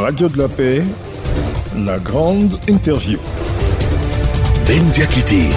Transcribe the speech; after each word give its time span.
Radio 0.00 0.30
de 0.30 0.38
la 0.38 0.48
Paix, 0.48 0.80
la 1.76 1.98
grande 1.98 2.54
interview. 2.70 3.18
Ben 4.66 4.82
Diakité. 4.92 5.50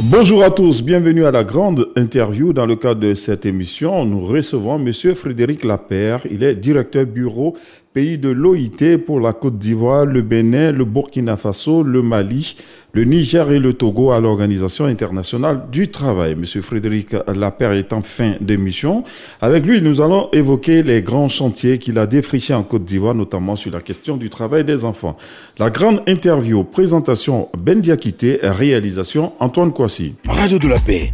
Bonjour 0.00 0.42
à 0.42 0.50
tous, 0.50 0.82
bienvenue 0.82 1.26
à 1.26 1.30
la 1.30 1.44
grande 1.44 1.90
interview. 1.96 2.54
Dans 2.54 2.64
le 2.64 2.76
cadre 2.76 3.00
de 3.00 3.12
cette 3.12 3.44
émission, 3.44 4.06
nous 4.06 4.24
recevons 4.24 4.78
Monsieur 4.78 5.14
Frédéric 5.14 5.64
Lapère. 5.64 6.26
Il 6.30 6.42
est 6.42 6.56
directeur 6.56 7.04
bureau 7.04 7.58
pays 7.94 8.18
de 8.18 8.28
l'OIT 8.28 8.98
pour 9.06 9.20
la 9.20 9.32
Côte 9.32 9.56
d'Ivoire, 9.56 10.04
le 10.04 10.20
Bénin, 10.20 10.72
le 10.72 10.84
Burkina 10.84 11.36
Faso, 11.36 11.84
le 11.84 12.02
Mali, 12.02 12.56
le 12.92 13.04
Niger 13.04 13.52
et 13.52 13.60
le 13.60 13.72
Togo 13.72 14.10
à 14.10 14.18
l'Organisation 14.18 14.86
internationale 14.86 15.66
du 15.70 15.88
travail. 15.88 16.34
Monsieur 16.34 16.60
Frédéric 16.60 17.14
Lapère 17.32 17.72
est 17.72 17.92
en 17.92 18.02
fin 18.02 18.34
d'émission. 18.40 19.04
Avec 19.40 19.64
lui, 19.64 19.80
nous 19.80 20.00
allons 20.00 20.28
évoquer 20.32 20.82
les 20.82 21.02
grands 21.02 21.28
chantiers 21.28 21.78
qu'il 21.78 21.96
a 22.00 22.08
défrichés 22.08 22.52
en 22.52 22.64
Côte 22.64 22.84
d'Ivoire, 22.84 23.14
notamment 23.14 23.54
sur 23.54 23.70
la 23.70 23.80
question 23.80 24.16
du 24.16 24.28
travail 24.28 24.64
des 24.64 24.84
enfants. 24.84 25.16
La 25.60 25.70
grande 25.70 26.02
interview, 26.08 26.64
présentation 26.64 27.48
Ben 27.56 27.80
Diakité, 27.80 28.40
réalisation 28.42 29.34
Antoine 29.38 29.72
Kouassi. 29.72 30.16
Radio 30.26 30.58
de 30.58 30.66
la 30.66 30.80
paix. 30.80 31.12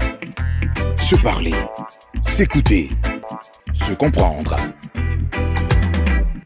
Se 0.96 1.16
parler, 1.16 1.52
s'écouter, 2.22 2.88
se 3.74 3.92
comprendre. 3.92 4.56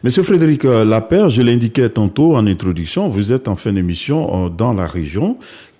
Monsieur 0.04 0.22
Frédéric 0.22 0.64
Lapère, 0.64 1.30
je 1.30 1.40
l'indiquais 1.40 1.88
tantôt 1.88 2.36
en 2.36 2.46
introduction, 2.46 3.08
vous 3.08 3.32
êtes 3.32 3.48
en 3.48 3.56
fin 3.56 3.72
d'émission 3.72 4.48
euh, 4.48 4.48
dans 4.50 4.74
la 4.74 4.84
région. 4.84 5.38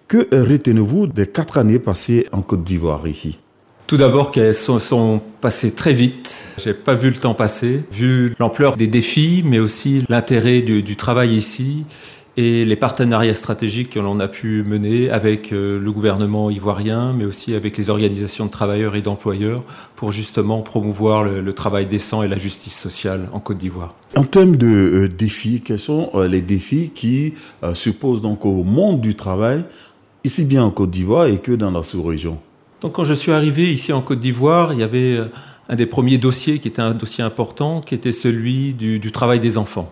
Que 0.08 0.26
retenez-vous 0.32 1.08
des 1.08 1.26
quatre 1.26 1.58
années 1.58 1.78
passées 1.78 2.26
en 2.32 2.40
Côte 2.40 2.64
d'Ivoire 2.64 3.06
ici? 3.06 3.38
Tout 3.86 3.98
d'abord 3.98 4.30
qu'elles 4.30 4.54
sont, 4.54 5.20
passées 5.42 5.72
très 5.72 5.92
vite. 5.92 6.34
J'ai 6.56 6.72
pas 6.72 6.94
vu 6.94 7.10
le 7.10 7.16
temps 7.16 7.34
passer, 7.34 7.84
vu 7.92 8.34
l'ampleur 8.38 8.78
des 8.78 8.86
défis, 8.86 9.42
mais 9.44 9.58
aussi 9.58 10.06
l'intérêt 10.08 10.62
du, 10.62 10.96
travail 10.96 11.34
ici 11.34 11.84
et 12.36 12.64
les 12.64 12.76
partenariats 12.76 13.34
stratégiques 13.34 13.90
que 13.90 14.00
l'on 14.00 14.18
a 14.18 14.26
pu 14.26 14.64
mener 14.64 15.08
avec 15.10 15.52
euh, 15.52 15.78
le 15.78 15.92
gouvernement 15.92 16.50
ivoirien, 16.50 17.12
mais 17.12 17.24
aussi 17.24 17.54
avec 17.54 17.76
les 17.76 17.90
organisations 17.90 18.46
de 18.46 18.50
travailleurs 18.50 18.96
et 18.96 19.02
d'employeurs 19.02 19.62
pour 19.94 20.10
justement 20.10 20.62
promouvoir 20.62 21.22
le, 21.24 21.52
travail 21.52 21.86
décent 21.86 22.22
et 22.22 22.28
la 22.28 22.38
justice 22.38 22.76
sociale 22.76 23.28
en 23.32 23.38
Côte 23.38 23.58
d'Ivoire. 23.58 23.94
En 24.16 24.24
termes 24.24 24.56
de 24.56 24.66
euh, 24.66 25.08
défis, 25.08 25.60
quels 25.60 25.78
sont 25.78 26.10
euh, 26.14 26.26
les 26.26 26.42
défis 26.42 26.90
qui 26.92 27.34
se 27.74 27.90
posent 27.90 28.22
donc 28.22 28.44
au 28.44 28.64
monde 28.64 29.00
du 29.00 29.14
travail, 29.14 29.64
ici 30.24 30.44
bien 30.44 30.64
en 30.64 30.70
Côte 30.70 30.90
d'Ivoire 30.90 31.26
et 31.26 31.38
que 31.38 31.52
dans 31.52 31.70
la 31.70 31.82
sous-région? 31.84 32.38
Donc 32.80 32.92
quand 32.92 33.04
je 33.04 33.14
suis 33.14 33.32
arrivé 33.32 33.70
ici 33.70 33.92
en 33.92 34.02
Côte 34.02 34.20
d'Ivoire, 34.20 34.72
il 34.72 34.80
y 34.80 34.82
avait 34.82 35.18
un 35.68 35.76
des 35.76 35.86
premiers 35.86 36.18
dossiers 36.18 36.58
qui 36.58 36.68
était 36.68 36.82
un 36.82 36.94
dossier 36.94 37.22
important, 37.22 37.80
qui 37.80 37.94
était 37.94 38.12
celui 38.12 38.74
du, 38.74 38.98
du 38.98 39.12
travail 39.12 39.38
des 39.38 39.56
enfants. 39.56 39.90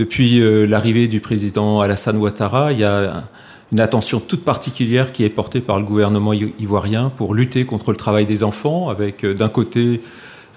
Depuis 0.00 0.40
euh, 0.40 0.64
l'arrivée 0.64 1.08
du 1.08 1.20
président 1.20 1.82
Alassane 1.82 2.16
Ouattara, 2.16 2.72
il 2.72 2.78
y 2.78 2.84
a 2.84 3.24
une 3.70 3.80
attention 3.80 4.18
toute 4.18 4.46
particulière 4.46 5.12
qui 5.12 5.24
est 5.24 5.28
portée 5.28 5.60
par 5.60 5.78
le 5.78 5.84
gouvernement 5.84 6.32
ivoirien 6.32 7.12
pour 7.14 7.34
lutter 7.34 7.66
contre 7.66 7.90
le 7.90 7.98
travail 7.98 8.24
des 8.24 8.42
enfants, 8.42 8.88
avec 8.88 9.24
euh, 9.24 9.34
d'un 9.34 9.50
côté 9.50 10.00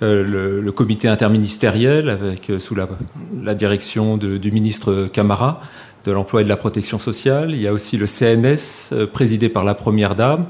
euh, 0.02 0.62
le, 0.62 0.72
comité 0.72 1.10
interministériel, 1.10 2.08
avec 2.08 2.54
sous 2.58 2.74
la, 2.74 3.54
direction 3.54 4.16
du 4.16 4.50
ministre 4.50 5.10
Camara 5.12 5.60
de 6.06 6.14
l'emploi 6.14 6.40
et 6.40 6.46
de 6.46 6.50
la 6.50 6.56
protection 6.56 6.98
sociale. 6.98 7.52
Il 7.52 7.60
y 7.60 7.68
a 7.68 7.74
aussi 7.74 7.98
le 7.98 8.08
CNS, 8.08 8.94
présidé 9.12 9.50
par 9.50 9.66
la 9.66 9.74
première 9.74 10.16
dame, 10.16 10.46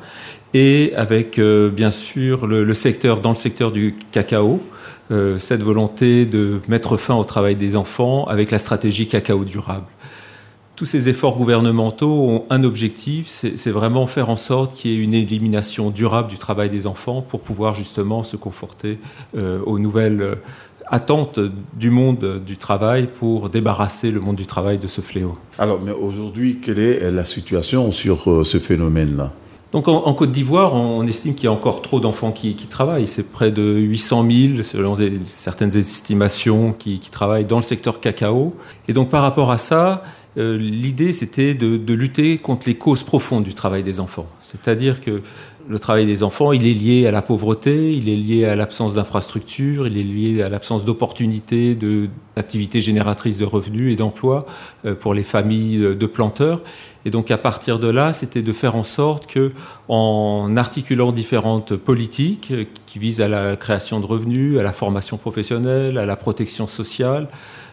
et 0.53 0.93
avec 0.95 1.39
bien 1.39 1.89
sûr 1.89 2.45
le, 2.45 2.73
secteur 2.75 3.21
dans 3.21 3.29
le 3.29 3.35
secteur 3.35 3.71
du 3.71 3.95
cacao, 4.11 4.61
euh, 5.11 5.37
cette 5.37 5.61
volonté 5.61 6.25
de 6.25 6.61
mettre 6.67 6.97
fin 6.97 7.15
au 7.15 7.23
travail 7.23 7.55
des 7.55 7.75
enfants 7.75 8.25
avec 8.25 8.51
la 8.51 8.59
stratégie 8.59 9.07
cacao 9.07 9.43
durable. 9.43 9.87
Tous 10.75 10.85
ces 10.85 11.07
efforts 11.09 11.37
gouvernementaux 11.37 12.23
ont 12.23 12.45
un 12.49 12.63
objectif, 12.63 13.27
c'est 13.27 13.69
vraiment 13.69 14.07
faire 14.07 14.29
en 14.29 14.35
sorte 14.35 14.73
qu'il 14.73 14.91
y 14.91 14.95
ait 14.95 14.97
une 14.97 15.13
élimination 15.13 15.91
durable 15.91 16.29
du 16.29 16.37
travail 16.37 16.69
des 16.69 16.87
enfants 16.87 17.21
pour 17.21 17.41
pouvoir 17.41 17.75
justement 17.75 18.23
se 18.23 18.37
conforter 18.37 18.97
euh, 19.37 19.59
aux 19.65 19.77
nouvelles 19.77 20.21
euh, 20.21 20.35
attentes 20.87 21.39
du 21.73 21.91
monde 21.91 22.41
du 22.43 22.57
travail 22.57 23.07
pour 23.07 23.49
débarrasser 23.49 24.09
le 24.09 24.19
monde 24.19 24.35
du 24.35 24.47
travail 24.47 24.79
de 24.79 24.87
ce 24.87 25.01
fléau. 25.01 25.37
Alors, 25.59 25.79
mais 25.79 25.91
aujourd'hui, 25.91 26.59
quelle 26.59 26.79
est 26.79 27.11
la 27.11 27.25
situation 27.25 27.91
sur 27.91 28.45
ce 28.45 28.57
phénomène-là? 28.57 29.31
Donc 29.73 29.87
en, 29.87 30.13
Côte 30.13 30.31
d'Ivoire, 30.31 30.75
on, 30.75 31.05
estime 31.07 31.33
qu'il 31.33 31.45
y 31.45 31.47
a 31.47 31.51
encore 31.51 31.81
trop 31.81 31.99
d'enfants 31.99 32.31
qui, 32.31 32.55
travaillent. 32.67 33.07
C'est 33.07 33.23
près 33.23 33.51
de 33.51 33.63
800 33.63 34.27
000, 34.29 34.63
selon 34.63 34.93
certaines 35.25 35.75
estimations, 35.75 36.73
qui, 36.73 36.99
travaillent 36.99 37.45
dans 37.45 37.57
le 37.57 37.63
secteur 37.63 37.99
cacao. 37.99 38.53
Et 38.87 38.93
donc 38.93 39.09
par 39.09 39.23
rapport 39.23 39.49
à 39.49 39.57
ça, 39.57 40.03
euh, 40.37 40.57
l'idée 40.57 41.11
c'était 41.11 41.55
de, 41.55 41.77
de, 41.77 41.93
lutter 41.93 42.37
contre 42.37 42.67
les 42.67 42.75
causes 42.75 43.03
profondes 43.03 43.43
du 43.43 43.55
travail 43.55 43.81
des 43.81 43.99
enfants. 43.99 44.27
C'est-à-dire 44.39 45.01
que 45.01 45.21
le 45.67 45.79
travail 45.79 46.05
des 46.05 46.23
enfants, 46.23 46.51
il 46.51 46.67
est 46.67 46.73
lié 46.73 47.07
à 47.07 47.11
la 47.11 47.21
pauvreté, 47.21 47.93
il 47.93 48.09
est 48.09 48.15
lié 48.15 48.45
à 48.45 48.55
l'absence 48.55 48.95
d'infrastructures, 48.95 49.87
il 49.87 49.97
est 49.97 50.03
lié 50.03 50.43
à 50.43 50.49
l'absence 50.49 50.85
d'opportunités, 50.85 51.77
d'activités 52.35 52.81
génératrices 52.81 53.37
de 53.37 53.45
revenus 53.45 53.93
et 53.93 53.95
d'emplois 53.95 54.45
euh, 54.85 54.93
pour 54.93 55.13
les 55.13 55.23
familles 55.23 55.79
de 55.79 56.05
planteurs. 56.05 56.61
Et 57.05 57.09
donc 57.09 57.31
à 57.31 57.37
partir 57.37 57.79
de 57.79 57.89
là, 57.89 58.13
c'était 58.13 58.41
de 58.41 58.53
faire 58.53 58.75
en 58.75 58.83
sorte 58.83 59.27
que, 59.27 59.51
en 59.87 60.55
articulant 60.55 61.11
différentes 61.11 61.75
politiques 61.75 62.49
euh, 62.51 62.65
qui 62.85 62.99
visent 62.99 63.21
à 63.21 63.27
la 63.27 63.55
création 63.55 63.99
de 63.99 64.05
revenus, 64.05 64.59
à 64.59 64.63
la 64.63 64.73
formation 64.73 65.17
professionnelle, 65.17 65.97
à 65.97 66.05
la 66.05 66.15
protection 66.15 66.67
sociale, 66.67 67.27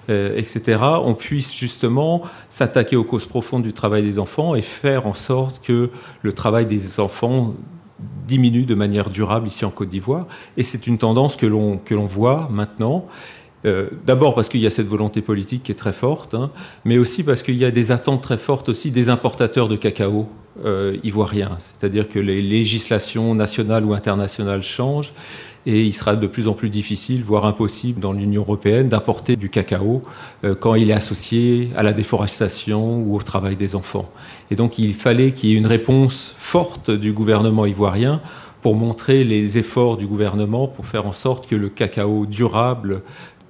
euh, 0.08 0.36
etc., 0.36 0.80
on 1.04 1.14
puisse 1.14 1.54
justement 1.54 2.22
s'attaquer 2.48 2.96
aux 2.96 3.04
causes 3.04 3.26
profondes 3.26 3.62
du 3.62 3.72
travail 3.72 4.02
des 4.02 4.18
enfants 4.18 4.54
et 4.54 4.62
faire 4.62 5.06
en 5.06 5.14
sorte 5.14 5.62
que 5.62 5.90
le 6.22 6.32
travail 6.32 6.66
des 6.66 6.98
enfants 6.98 7.54
diminue 8.26 8.64
de 8.64 8.74
manière 8.74 9.10
durable 9.10 9.46
ici 9.46 9.64
en 9.64 9.70
Côte 9.70 9.88
d'Ivoire. 9.88 10.26
Et 10.56 10.62
c'est 10.62 10.86
une 10.86 10.98
tendance 10.98 11.36
que 11.36 11.46
l'on 11.46 11.76
que 11.76 11.94
l'on 11.94 12.06
voit 12.06 12.48
maintenant. 12.50 13.06
Euh, 13.66 13.90
d'abord 14.06 14.34
parce 14.34 14.48
qu'il 14.48 14.60
y 14.60 14.66
a 14.66 14.70
cette 14.70 14.86
volonté 14.86 15.20
politique 15.20 15.64
qui 15.64 15.72
est 15.72 15.76
très 15.76 15.92
forte, 15.92 16.34
hein, 16.34 16.50
mais 16.84 16.98
aussi 16.98 17.22
parce 17.22 17.42
qu'il 17.42 17.56
y 17.56 17.64
a 17.64 17.70
des 17.70 17.92
attentes 17.92 18.22
très 18.22 18.38
fortes 18.38 18.68
aussi 18.68 18.90
des 18.90 19.10
importateurs 19.10 19.68
de 19.68 19.76
cacao 19.76 20.28
euh, 20.64 20.96
ivoiriens. 21.04 21.56
C'est-à-dire 21.58 22.08
que 22.08 22.18
les 22.18 22.42
législations 22.42 23.34
nationales 23.34 23.84
ou 23.84 23.92
internationales 23.92 24.62
changent 24.62 25.12
et 25.66 25.84
il 25.84 25.92
sera 25.92 26.16
de 26.16 26.26
plus 26.26 26.48
en 26.48 26.54
plus 26.54 26.70
difficile, 26.70 27.22
voire 27.22 27.44
impossible 27.44 28.00
dans 28.00 28.12
l'Union 28.12 28.42
européenne 28.42 28.88
d'importer 28.88 29.36
du 29.36 29.50
cacao 29.50 30.02
euh, 30.44 30.54
quand 30.54 30.74
il 30.74 30.90
est 30.90 30.94
associé 30.94 31.70
à 31.76 31.82
la 31.82 31.92
déforestation 31.92 32.98
ou 32.98 33.14
au 33.14 33.22
travail 33.22 33.56
des 33.56 33.74
enfants. 33.74 34.10
Et 34.50 34.54
donc 34.54 34.78
il 34.78 34.94
fallait 34.94 35.32
qu'il 35.32 35.50
y 35.50 35.52
ait 35.52 35.58
une 35.58 35.66
réponse 35.66 36.34
forte 36.38 36.90
du 36.90 37.12
gouvernement 37.12 37.66
ivoirien 37.66 38.22
pour 38.62 38.76
montrer 38.76 39.24
les 39.24 39.58
efforts 39.58 39.96
du 39.96 40.06
gouvernement 40.06 40.68
pour 40.68 40.86
faire 40.86 41.06
en 41.06 41.12
sorte 41.12 41.46
que 41.46 41.56
le 41.56 41.68
cacao 41.68 42.26
durable 42.26 43.02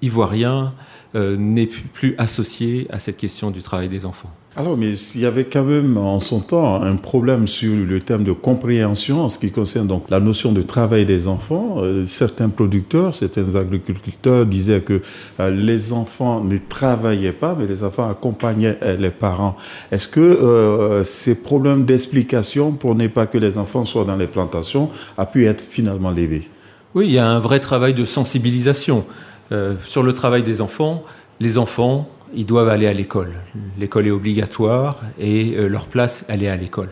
ivoirien 0.03 0.73
euh, 1.17 1.37
n'est 1.37 1.67
plus 1.67 2.15
associé 2.19 2.87
à 2.91 3.01
cette 3.01 3.17
question 3.17 3.51
du 3.51 3.63
travail 3.63 3.89
des 3.89 4.07
enfants. 4.07 4.31
Alors, 4.57 4.77
mais 4.77 4.93
il 4.93 5.21
y 5.21 5.27
avait 5.27 5.45
quand 5.45 5.65
même 5.65 5.97
en 5.97 6.21
son 6.21 6.39
temps 6.39 6.81
un 6.81 6.95
problème 6.95 7.49
sur 7.49 7.75
le 7.75 8.01
thème 8.01 8.23
de 8.23 8.31
compréhension 8.31 9.23
en 9.23 9.29
ce 9.29 9.39
qui 9.39 9.51
concerne 9.51 9.89
donc 9.89 10.05
la 10.09 10.21
notion 10.21 10.53
de 10.53 10.63
travail 10.63 11.07
des 11.07 11.27
enfants. 11.27 11.79
Euh, 11.79 12.07
certains 12.07 12.49
producteurs, 12.49 13.15
certains 13.17 13.57
agriculteurs 13.57 14.47
disaient 14.47 14.83
que 14.83 15.03
euh, 15.41 15.51
les 15.51 15.93
enfants 15.93 16.45
ne 16.45 16.59
travaillaient 16.59 17.33
pas, 17.33 17.57
mais 17.59 17.67
les 17.67 17.83
enfants 17.83 18.09
accompagnaient 18.09 18.79
les 18.99 19.11
parents. 19.11 19.57
Est-ce 19.91 20.07
que 20.07 21.03
ces 21.05 21.35
problèmes 21.35 21.85
d'explication 21.85 22.73
pour 22.73 22.95
ne 22.95 23.09
pas 23.09 23.27
que 23.27 23.39
les 23.39 23.59
enfants 23.59 23.85
soient 23.85 24.05
dans 24.05 24.17
les 24.17 24.29
plantations 24.29 24.91
a 25.19 25.27
pu 25.27 25.47
être 25.47 25.65
finalement 25.69 26.11
levé 26.11 26.49
Oui, 26.95 27.07
il 27.07 27.13
y 27.13 27.19
a 27.19 27.29
un 27.29 27.41
vrai 27.41 27.59
travail 27.59 27.95
de 27.95 28.05
sensibilisation. 28.05 29.05
Euh, 29.53 29.75
sur 29.85 30.03
le 30.03 30.13
travail 30.13 30.43
des 30.43 30.61
enfants, 30.61 31.05
les 31.41 31.59
enfants, 31.59 32.09
ils 32.35 32.47
doivent 32.47 32.69
aller 32.69 32.87
à 32.87 32.93
l'école. 32.93 33.33
L'école 33.79 34.07
est 34.07 34.13
obligatoire 34.13 35.01
et 35.19 35.55
euh, 35.57 35.69
leur 35.69 35.87
place, 35.87 36.25
elle 36.29 36.43
est 36.43 36.49
à 36.49 36.57
l'école. 36.57 36.91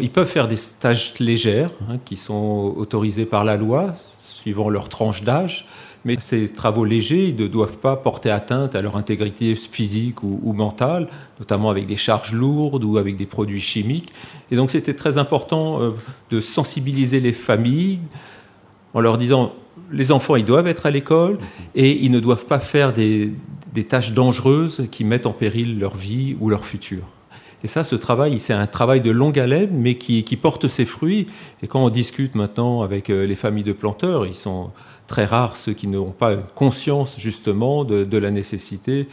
Ils 0.00 0.10
peuvent 0.10 0.28
faire 0.28 0.48
des 0.48 0.56
stages 0.56 1.14
légers 1.18 1.66
hein, 1.88 1.98
qui 2.04 2.16
sont 2.16 2.72
autorisés 2.76 3.26
par 3.26 3.44
la 3.44 3.56
loi, 3.56 3.92
suivant 4.22 4.70
leur 4.70 4.88
tranche 4.88 5.22
d'âge, 5.22 5.66
mais 6.04 6.16
ces 6.18 6.50
travaux 6.50 6.84
légers 6.84 7.28
ils 7.28 7.36
ne 7.36 7.46
doivent 7.46 7.76
pas 7.76 7.96
porter 7.96 8.30
atteinte 8.30 8.74
à 8.74 8.80
leur 8.80 8.96
intégrité 8.96 9.54
physique 9.54 10.22
ou, 10.22 10.52
mentale, 10.54 11.08
notamment 11.38 11.68
avec 11.68 11.86
des 11.86 11.96
charges 11.96 12.32
lourdes 12.32 12.84
ou 12.84 12.96
avec 12.96 13.16
des 13.16 13.26
produits 13.26 13.60
chimiques. 13.60 14.12
Et 14.50 14.56
donc 14.56 14.70
c'était 14.70 14.94
très 14.94 15.18
important 15.18 15.82
euh, 15.82 15.90
de 16.30 16.40
sensibiliser 16.40 17.20
les 17.20 17.34
familles 17.34 18.00
en 18.94 19.00
leur 19.00 19.18
disant 19.18 19.52
les 19.92 20.10
enfants, 20.10 20.36
ils 20.36 20.44
doivent 20.44 20.66
être 20.66 20.86
à 20.86 20.90
l'école 20.90 21.38
et 21.74 22.04
ils 22.04 22.10
ne 22.10 22.20
doivent 22.20 22.46
pas 22.46 22.60
faire 22.60 22.92
des, 22.92 23.32
tâches 23.88 24.12
dangereuses 24.12 24.88
qui 24.90 25.04
mettent 25.04 25.26
en 25.26 25.32
péril 25.32 25.78
leur 25.78 25.96
vie 25.96 26.36
ou 26.40 26.48
leur 26.48 26.64
futur. 26.64 27.02
Et 27.64 27.68
ça, 27.68 27.84
ce 27.84 27.94
travail, 27.94 28.38
c'est 28.38 28.52
un 28.52 28.66
travail 28.66 29.00
de 29.00 29.12
longue 29.12 29.38
haleine, 29.38 29.70
mais 29.72 29.94
qui, 29.94 30.36
porte 30.36 30.66
ses 30.66 30.84
fruits. 30.84 31.26
Et 31.62 31.68
quand 31.68 31.84
on 31.84 31.90
discute 31.90 32.34
maintenant 32.34 32.82
avec 32.82 33.08
euh, 33.08 33.24
les 33.24 33.36
familles 33.36 33.62
de 33.62 33.72
planteurs, 33.72 34.26
ils 34.26 34.34
sont 34.34 34.70
très 35.06 35.26
rares 35.26 35.54
ceux 35.56 35.72
qui 35.72 35.86
n'ont 35.86 36.10
pas 36.10 36.36
conscience 36.36 37.14
justement 37.18 37.84
de, 37.84 38.18
la 38.18 38.30
nécessité 38.30 39.08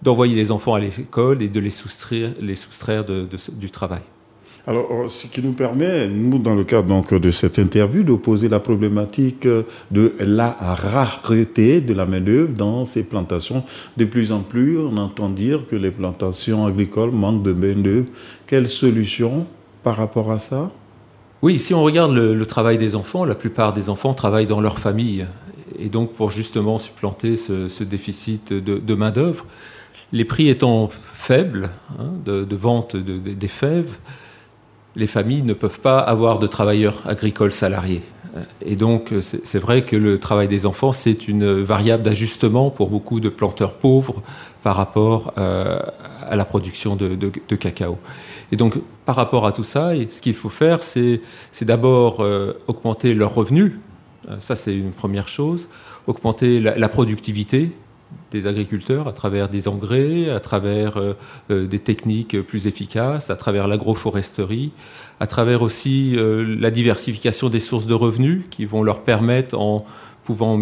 d'envoyer 0.00 0.36
les 0.36 0.52
enfants 0.52 0.74
à 0.74 0.80
l'école 0.80 1.42
et 1.42 1.48
de 1.48 1.58
les 1.58 1.70
soustraire, 1.70 2.32
les 2.40 2.54
soustraire 2.54 3.04
du 3.04 3.70
travail. 3.70 4.02
Alors, 4.68 4.86
euh, 4.92 5.08
ce 5.08 5.26
qui 5.26 5.40
nous 5.40 5.54
permet, 5.54 6.06
nous, 6.08 6.38
dans 6.38 6.54
le 6.54 6.62
cadre 6.62 6.88
donc, 6.88 7.14
de 7.14 7.30
cette 7.30 7.56
interview, 7.56 8.02
de 8.02 8.14
poser 8.14 8.50
la 8.50 8.60
problématique 8.60 9.48
de 9.90 10.12
la 10.20 10.50
rareté 10.60 11.80
de 11.80 11.94
la 11.94 12.04
main-d'œuvre 12.04 12.52
dans 12.52 12.84
ces 12.84 13.02
plantations. 13.02 13.64
De 13.96 14.04
plus 14.04 14.30
en 14.30 14.40
plus, 14.40 14.78
on 14.78 14.98
entend 14.98 15.30
dire 15.30 15.66
que 15.66 15.74
les 15.74 15.90
plantations 15.90 16.66
agricoles 16.66 17.12
manquent 17.12 17.42
de 17.42 17.54
main-d'œuvre. 17.54 18.08
Quelle 18.46 18.68
solution 18.68 19.46
par 19.82 19.96
rapport 19.96 20.30
à 20.30 20.38
ça? 20.38 20.70
Oui, 21.40 21.58
si 21.58 21.72
on 21.72 21.82
regarde 21.82 22.12
le, 22.12 22.44
travail 22.44 22.76
des 22.76 22.94
enfants, 22.94 23.24
la 23.24 23.34
plupart 23.34 23.72
des 23.72 23.88
enfants 23.88 24.12
travaillent 24.12 24.44
dans 24.44 24.60
leur 24.60 24.78
famille. 24.78 25.26
Et 25.78 25.88
donc, 25.88 26.12
pour 26.12 26.30
justement 26.30 26.78
supplanter 26.78 27.36
ce, 27.36 27.84
déficit 27.84 28.52
de, 28.52 28.94
main-d'œuvre, 28.94 29.46
les 30.12 30.26
prix 30.26 30.50
étant 30.50 30.90
faibles 31.14 31.70
hein, 31.98 32.10
de, 32.26 32.56
vente 32.56 32.96
des 32.96 33.48
fèves, 33.48 33.96
les 34.96 35.06
familles 35.06 35.42
ne 35.42 35.54
peuvent 35.54 35.80
pas 35.80 35.98
avoir 35.98 36.38
de 36.38 36.46
travailleurs 36.46 37.02
agricoles 37.06 37.52
salariés. 37.52 38.02
Et 38.64 38.76
donc, 38.76 39.12
c'est 39.20 39.58
vrai 39.58 39.84
que 39.84 39.96
le 39.96 40.18
travail 40.18 40.48
des 40.48 40.66
enfants, 40.66 40.92
c'est 40.92 41.28
une 41.28 41.62
variable 41.62 42.02
d'ajustement 42.02 42.70
pour 42.70 42.88
beaucoup 42.88 43.20
de 43.20 43.28
planteurs 43.28 43.74
pauvres 43.74 44.22
par 44.62 44.76
rapport 44.76 45.32
euh, 45.38 45.80
à 46.28 46.36
la 46.36 46.44
production 46.44 46.96
de, 46.96 47.30
cacao. 47.56 47.98
Et 48.52 48.56
donc, 48.56 48.78
par 49.04 49.16
rapport 49.16 49.46
à 49.46 49.52
tout 49.52 49.62
ça, 49.62 49.92
ce 50.08 50.20
qu'il 50.20 50.34
faut 50.34 50.48
faire, 50.48 50.82
c'est 50.82 51.20
d'abord 51.62 52.20
euh, 52.20 52.54
augmenter 52.66 53.14
leurs 53.14 53.34
revenus. 53.34 53.72
Euh, 54.28 54.36
ça, 54.40 54.56
c'est 54.56 54.74
une 54.74 54.92
première 54.92 55.28
chose. 55.28 55.68
Augmenter 56.06 56.60
la 56.60 56.88
productivité 56.88 57.72
des 58.30 58.46
agriculteurs 58.46 59.08
à 59.08 59.12
travers 59.12 59.48
des 59.48 59.68
engrais, 59.68 60.30
à 60.30 60.40
travers 60.40 60.96
euh, 60.96 61.14
euh, 61.50 61.66
des 61.66 61.78
techniques 61.78 62.40
plus 62.42 62.66
efficaces, 62.66 63.30
à 63.30 63.36
travers 63.36 63.68
l'agroforesterie, 63.68 64.72
à 65.20 65.26
travers 65.26 65.62
aussi 65.62 66.14
euh, 66.16 66.56
la 66.58 66.70
diversification 66.70 67.48
des 67.48 67.60
sources 67.60 67.86
de 67.86 67.94
revenus 67.94 68.42
qui 68.50 68.64
vont 68.64 68.82
leur 68.82 69.00
permettre 69.02 69.58
en 69.58 69.84
pouvant 70.24 70.60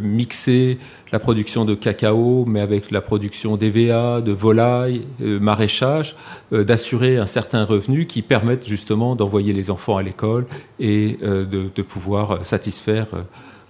mixer 0.00 0.78
la 1.12 1.18
production 1.18 1.66
de 1.66 1.74
cacao, 1.74 2.46
mais 2.46 2.62
avec 2.62 2.90
la 2.90 3.02
production 3.02 3.58
d'EVA, 3.58 4.22
de 4.22 4.32
volailles, 4.32 5.02
maraîchage, 5.20 6.16
d'assurer 6.50 7.18
un 7.18 7.26
certain 7.26 7.66
revenu 7.66 8.06
qui 8.06 8.22
permettent 8.22 8.66
justement 8.66 9.14
d'envoyer 9.14 9.52
les 9.52 9.68
enfants 9.68 9.98
à 9.98 10.02
l'école 10.02 10.46
et 10.80 11.18
de, 11.20 11.82
pouvoir 11.82 12.46
satisfaire 12.46 13.08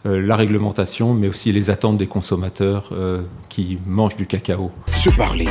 la 0.07 0.37
réglementation, 0.37 1.15
mais 1.15 1.29
aussi 1.29 1.53
les 1.53 1.71
attentes 1.71 1.99
des 1.99 2.07
consommateurs 2.07 2.91
euh, 2.93 3.23
qui 3.49 3.79
mangent 3.87 4.17
du 4.17 4.27
cacao. 4.27 4.71
Se 4.93 5.11
parler, 5.11 5.49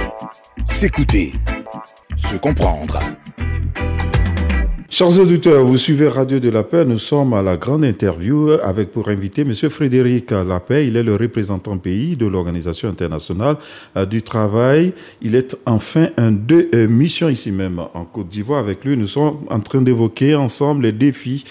s'écouter, 0.67 1.33
se 2.15 2.37
comprendre. 2.37 2.99
Chers 4.97 5.19
auditeurs, 5.19 5.65
vous 5.65 5.77
suivez 5.77 6.07
Radio 6.07 6.39
de 6.39 6.49
la 6.49 6.63
Paix. 6.63 6.85
Nous 6.85 6.99
sommes 6.99 7.33
à 7.33 7.41
la 7.41 7.57
grande 7.57 7.83
interview 7.83 8.51
avec 8.51 8.93
pour 8.93 9.09
invité 9.09 9.41
M. 9.41 9.53
Frédéric 9.69 10.31
Lapay. 10.31 10.87
Il 10.87 10.95
est 10.95 11.03
le 11.03 11.17
représentant 11.17 11.77
pays 11.77 12.15
de 12.15 12.25
l'Organisation 12.25 12.87
internationale 12.87 13.57
euh, 13.97 14.05
du 14.05 14.21
travail. 14.21 14.93
Il 15.21 15.35
est 15.35 15.57
enfin 15.65 16.07
un 16.15 16.31
de 16.31 16.87
mission 16.87 17.27
ici 17.27 17.51
même 17.51 17.81
en 17.93 18.05
Côte 18.05 18.29
d'Ivoire. 18.29 18.59
Avec 18.59 18.85
lui, 18.85 18.95
nous 18.95 19.07
sommes 19.07 19.39
en 19.49 19.59
train 19.59 19.81
d'évoquer 19.81 20.33
ensemble 20.33 20.83
les 20.83 20.93
défis 20.93 21.43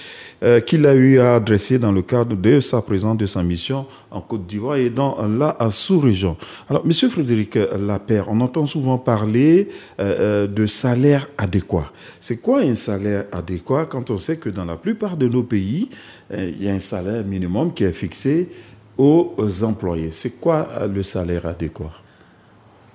euh, 0.45 0.61
qu'il 0.61 0.85
a 0.85 0.95
eu 0.95 1.21
à 1.21 1.37
adresser 1.37 1.79
dans 1.79 1.93
le 1.93 2.03
cadre 2.03 2.37
de 2.37 2.61
sa 2.61 2.83
présence, 2.83 3.17
de 3.17 3.25
sa 3.25 3.43
mission 3.43 3.87
en 4.11 4.21
Côte 4.21 4.47
d'Ivoire 4.47 4.77
et 4.77 4.91
dans 4.91 5.17
la 5.27 5.57
sous-région. 5.71 6.37
Alors, 6.69 6.85
Monsieur 6.85 7.09
Frédéric 7.09 7.59
Lapère, 7.79 8.27
on 8.29 8.41
entend 8.43 8.67
souvent 8.67 8.99
parler 8.99 9.69
euh, 10.01 10.17
euh, 10.19 10.47
de 10.47 10.67
salaire 10.67 11.31
adéquat. 11.39 11.91
C'est 12.21 12.43
quoi 12.43 12.61
un 12.61 12.75
salaire 12.75 13.25
adéquat 13.35 13.87
quand 13.87 14.11
on 14.11 14.19
sait 14.19 14.37
que 14.37 14.49
dans 14.49 14.65
la 14.65 14.77
plupart 14.77 15.17
de 15.17 15.29
nos 15.29 15.43
pays, 15.43 15.91
il 16.33 16.63
y 16.63 16.69
a 16.69 16.73
un 16.73 16.79
salaire 16.79 17.25
minimum 17.25 17.75
qui 17.75 17.85
est 17.85 17.93
fixé 17.93 18.49
aux 18.97 19.35
employés. 19.63 20.11
C'est 20.11 20.41
quoi 20.41 20.69
le 20.87 21.03
salaire 21.03 21.47
adéquat? 21.47 21.93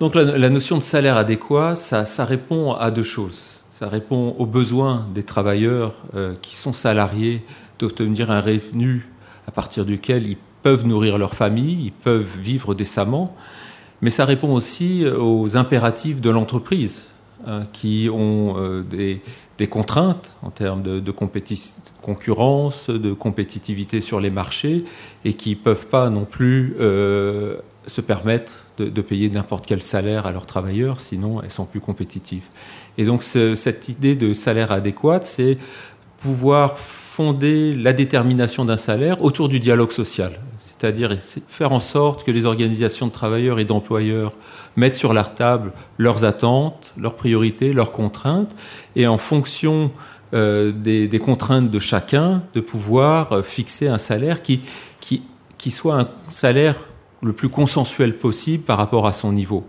Donc 0.00 0.14
la, 0.14 0.48
notion 0.48 0.78
de 0.78 0.82
salaire 0.82 1.18
adéquat, 1.18 1.74
ça, 1.74 2.24
répond 2.24 2.72
à 2.72 2.90
deux 2.90 3.02
choses. 3.02 3.60
Ça 3.70 3.86
répond 3.86 4.34
aux 4.38 4.46
besoins 4.46 5.06
des 5.14 5.22
travailleurs 5.22 5.94
euh, 6.14 6.34
qui 6.40 6.56
sont 6.56 6.72
salariés 6.72 7.42
d'obtenir 7.78 8.30
un 8.30 8.40
revenu 8.40 9.06
à 9.46 9.50
partir 9.50 9.84
duquel 9.84 10.26
ils 10.26 10.38
peuvent 10.62 10.86
nourrir 10.86 11.18
leur 11.18 11.34
famille, 11.34 11.84
ils 11.84 11.92
peuvent 11.92 12.38
vivre 12.38 12.74
décemment, 12.74 13.36
mais 14.00 14.08
ça 14.08 14.24
répond 14.24 14.54
aussi 14.54 15.04
aux 15.06 15.56
impératifs 15.58 16.22
de 16.22 16.30
l'entreprise 16.30 17.06
qui 17.72 18.08
ont 18.12 18.56
euh, 18.58 18.82
des, 18.82 19.68
contraintes 19.68 20.32
en 20.42 20.50
termes 20.50 20.82
de, 20.82 21.12
concurrence, 22.02 22.88
de 22.88 23.12
compétitivité 23.12 24.00
sur 24.00 24.20
les 24.20 24.30
marchés 24.30 24.84
et 25.24 25.34
qui 25.34 25.50
ne 25.50 25.54
peuvent 25.56 25.86
pas 25.86 26.08
non 26.08 26.24
plus 26.24 26.76
euh, 26.80 27.56
se 27.86 28.00
permettre 28.00 28.64
de, 28.78 29.02
payer 29.02 29.28
n'importe 29.28 29.66
quel 29.66 29.82
salaire 29.82 30.26
à 30.26 30.32
leurs 30.32 30.46
travailleurs, 30.46 31.00
sinon 31.00 31.42
elles 31.42 31.50
sont 31.50 31.66
plus 31.66 31.80
compétitives. 31.80 32.46
Et 32.96 33.04
donc 33.04 33.22
cette 33.22 33.88
idée 33.90 34.16
de 34.16 34.32
salaire 34.32 34.72
adéquat, 34.72 35.20
c'est 35.22 35.58
pouvoir 36.20 36.78
fonder 37.20 37.74
la 37.74 37.92
détermination 37.92 38.64
d'un 38.64 38.78
salaire 38.78 39.22
autour 39.22 39.50
du 39.50 39.60
dialogue 39.60 39.90
social, 39.90 40.40
c'est-à-dire 40.58 41.18
faire 41.48 41.70
en 41.70 41.78
sorte 41.78 42.24
que 42.24 42.30
les 42.30 42.46
organisations 42.46 43.08
de 43.08 43.12
travailleurs 43.12 43.58
et 43.58 43.66
d'employeurs 43.66 44.32
mettent 44.74 44.96
sur 44.96 45.12
la 45.12 45.24
table 45.24 45.72
leurs 45.98 46.24
attentes, 46.24 46.94
leurs 46.96 47.16
priorités, 47.16 47.74
leurs 47.74 47.92
contraintes, 47.92 48.56
et 48.96 49.06
en 49.06 49.18
fonction 49.18 49.90
euh, 50.32 50.72
des, 50.72 51.18
contraintes 51.18 51.70
de 51.70 51.78
chacun, 51.78 52.42
de 52.54 52.60
pouvoir 52.60 53.32
euh, 53.32 53.42
fixer 53.42 53.86
un 53.86 53.98
salaire 53.98 54.40
qui, 54.40 54.62
qui, 55.00 55.70
soit 55.70 56.00
un 56.00 56.08
salaire 56.30 56.76
le 57.22 57.34
plus 57.34 57.50
consensuel 57.50 58.16
possible 58.16 58.64
par 58.64 58.78
rapport 58.78 59.06
à 59.06 59.12
son 59.12 59.30
niveau. 59.30 59.66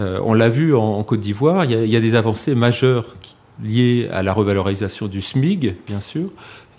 Euh, 0.00 0.18
on 0.24 0.34
l'a 0.34 0.48
vu 0.48 0.74
en, 0.74 1.00
Côte 1.04 1.20
d'Ivoire, 1.20 1.64
il, 1.64 1.86
y, 1.86 1.96
a 1.96 2.00
des 2.00 2.16
avancées 2.16 2.56
majeures 2.56 3.14
liées 3.62 4.08
à 4.12 4.24
la 4.24 4.32
revalorisation 4.32 5.06
du 5.06 5.20
SMIG, 5.20 5.76
bien 5.86 6.00
sûr, 6.00 6.30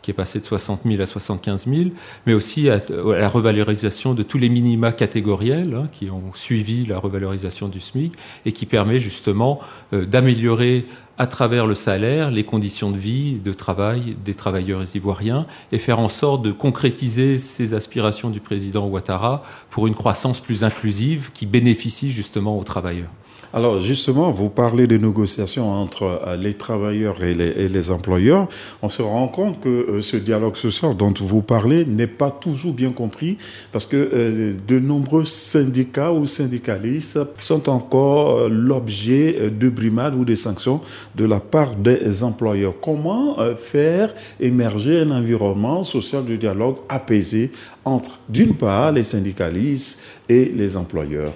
qui 0.01 0.11
est 0.11 0.13
passé 0.13 0.39
de 0.39 0.45
60 0.45 0.81
000 0.85 1.01
à 1.01 1.05
75 1.05 1.67
000, 1.67 1.89
mais 2.25 2.33
aussi 2.33 2.69
à, 2.69 2.79
la 2.89 3.29
revalorisation 3.29 4.13
de 4.13 4.23
tous 4.23 4.37
les 4.37 4.49
minima 4.49 4.91
catégoriels 4.91 5.73
hein, 5.75 5.87
qui 5.91 6.09
ont 6.09 6.33
suivi 6.33 6.85
la 6.85 6.99
revalorisation 6.99 7.67
du 7.67 7.79
SMIC 7.79 8.13
et 8.45 8.51
qui 8.51 8.65
permet 8.65 8.99
justement 8.99 9.59
euh, 9.93 10.05
d'améliorer 10.05 10.85
à 11.17 11.27
travers 11.27 11.67
le 11.67 11.75
salaire 11.75 12.31
les 12.31 12.45
conditions 12.45 12.91
de 12.91 12.97
vie, 12.97 13.33
de 13.33 13.51
travail 13.51 14.15
des 14.23 14.33
travailleurs 14.33 14.83
ivoiriens 14.95 15.45
et 15.73 15.77
faire 15.77 15.99
en 15.99 16.07
sorte 16.07 16.41
de 16.41 16.51
concrétiser 16.51 17.39
ces 17.39 17.73
aspirations 17.73 18.29
du 18.29 18.39
président 18.39 18.87
Ouattara 18.87 19.43
pour 19.69 19.85
une 19.85 19.95
croissance 19.95 20.39
plus 20.39 20.63
inclusive 20.63 21.31
qui 21.33 21.45
bénéficie 21.45 22.11
justement 22.11 22.57
aux 22.57 22.63
travailleurs. 22.63 23.09
Alors 23.51 23.79
justement, 23.79 24.31
vous 24.31 24.49
parlez 24.49 24.85
de 24.85 24.95
négociations 24.97 25.71
entre 25.71 26.03
euh, 26.03 26.35
les 26.35 26.53
travailleurs 26.53 27.23
et 27.23 27.33
les, 27.33 27.91
employeurs. 27.91 28.47
On 28.83 28.89
se 28.89 29.01
rend 29.01 29.27
compte 29.27 29.59
que 29.59 29.69
euh, 29.69 30.01
ce 30.03 30.17
dialogue 30.17 30.55
social 30.55 30.95
dont 30.95 31.11
vous 31.19 31.41
parlez 31.41 31.83
n'est 31.83 32.05
pas 32.05 32.29
toujours 32.29 32.73
bien 32.73 32.91
compris 32.91 33.39
parce 33.71 33.87
que 33.87 33.95
euh, 33.97 34.55
de 34.67 34.77
nombreux 34.77 35.25
syndicats 35.25 36.11
ou 36.11 36.27
syndicalistes 36.27 37.19
sont 37.39 37.69
encore 37.69 38.49
l'objet 38.49 39.49
de 39.49 39.69
brimades 39.69 40.13
ou 40.13 40.25
de 40.25 40.35
sanctions 40.35 40.81
de 41.15 41.25
la 41.25 41.39
part 41.39 41.75
des 41.75 42.23
employeurs. 42.23 42.75
Comment 42.79 43.37
faire 43.57 44.13
émerger 44.39 44.99
un 44.99 45.09
environnement 45.09 45.81
social 45.81 46.23
de 46.23 46.35
dialogue 46.35 46.77
apaisé 46.87 47.51
entre, 47.83 48.19
d'une 48.29 48.55
part, 48.55 48.91
les 48.91 49.03
syndicalistes 49.03 50.01
et 50.27 50.45
les 50.45 50.77
employeurs? 50.77 51.33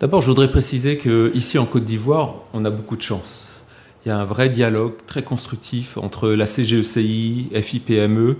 D'abord, 0.00 0.22
je 0.22 0.28
voudrais 0.28 0.48
préciser 0.48 0.96
qu'ici 0.96 1.58
en 1.58 1.66
Côte 1.66 1.84
d'Ivoire, 1.84 2.36
on 2.52 2.64
a 2.64 2.70
beaucoup 2.70 2.96
de 2.96 3.02
chance. 3.02 3.48
Il 4.04 4.10
y 4.10 4.12
a 4.12 4.16
un 4.16 4.24
vrai 4.24 4.48
dialogue 4.48 4.92
très 5.08 5.24
constructif 5.24 5.98
entre 5.98 6.28
la 6.28 6.46
CGECI, 6.46 7.50
FIPME 7.60 8.36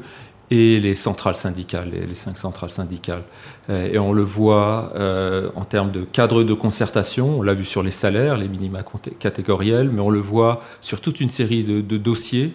et 0.53 0.79
les 0.79 0.95
centrales 0.95 1.35
syndicales, 1.35 1.91
les 1.91 2.15
cinq 2.15 2.39
centrales 2.39 2.71
syndicales. 2.71 3.25
Euh, 3.71 3.93
et 3.93 3.99
on 3.99 4.13
le 4.13 4.23
voit 4.23 4.93
euh, 4.95 5.51
en 5.57 5.65
termes 5.65 5.91
de 5.91 6.03
cadre 6.05 6.45
de 6.45 6.55
concertation, 6.55 7.41
on 7.41 7.43
l'a 7.43 7.55
vu 7.55 7.65
sur 7.65 7.83
les 7.83 7.91
salaires, 7.91 8.39
les 8.39 8.49
minima 8.49 8.85
catégoriels, 9.19 9.91
mais 9.91 10.01
on 10.01 10.11
le 10.11 10.21
voit 10.21 10.61
sur 10.81 11.01
toute 11.01 11.21
une 11.21 11.29
série 11.29 11.65
de, 11.65 11.81
de 11.81 11.97
dossiers. 11.97 12.55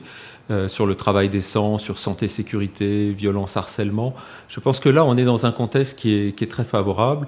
Euh, 0.51 0.67
sur 0.67 0.85
le 0.85 0.95
travail 0.95 1.29
décent, 1.29 1.77
sur 1.77 1.97
santé, 1.97 2.27
sécurité, 2.27 3.13
violence, 3.13 3.55
harcèlement. 3.55 4.13
Je 4.50 4.59
pense 4.59 4.81
que 4.81 4.89
là, 4.89 5.05
on 5.05 5.15
est 5.15 5.23
dans 5.23 5.45
un 5.45 5.53
contexte 5.53 5.97
qui 5.97 6.13
est, 6.13 6.51
très 6.51 6.65
favorable 6.65 7.27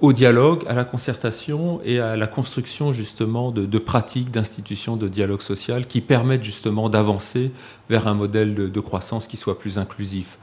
au 0.00 0.14
dialogue, 0.14 0.64
à 0.66 0.74
la 0.74 0.84
concertation 0.84 1.82
et 1.84 2.00
à 2.00 2.16
la 2.16 2.26
construction 2.26 2.90
justement 2.90 3.50
de, 3.50 3.78
pratiques, 3.78 4.30
d'institutions 4.30 4.96
de 4.96 5.08
dialogue 5.08 5.42
social 5.42 5.86
qui 5.86 6.00
permettent 6.00 6.42
justement 6.42 6.88
d'avancer 6.88 7.50
vers 7.90 8.08
un 8.08 8.14
modèle 8.14 8.54
de, 8.54 8.80
croissance 8.80 9.26
qui 9.26 9.36
soit 9.36 9.58
plus 9.58 9.76
inclusif. 9.76 10.38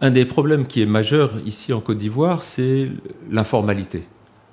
Un 0.00 0.10
des 0.10 0.24
problèmes 0.24 0.66
qui 0.66 0.80
est 0.80 0.86
majeur 0.86 1.34
ici 1.44 1.74
en 1.74 1.82
Côte 1.82 1.98
d'Ivoire, 1.98 2.40
c'est 2.40 2.88
l'informalité. 3.30 4.04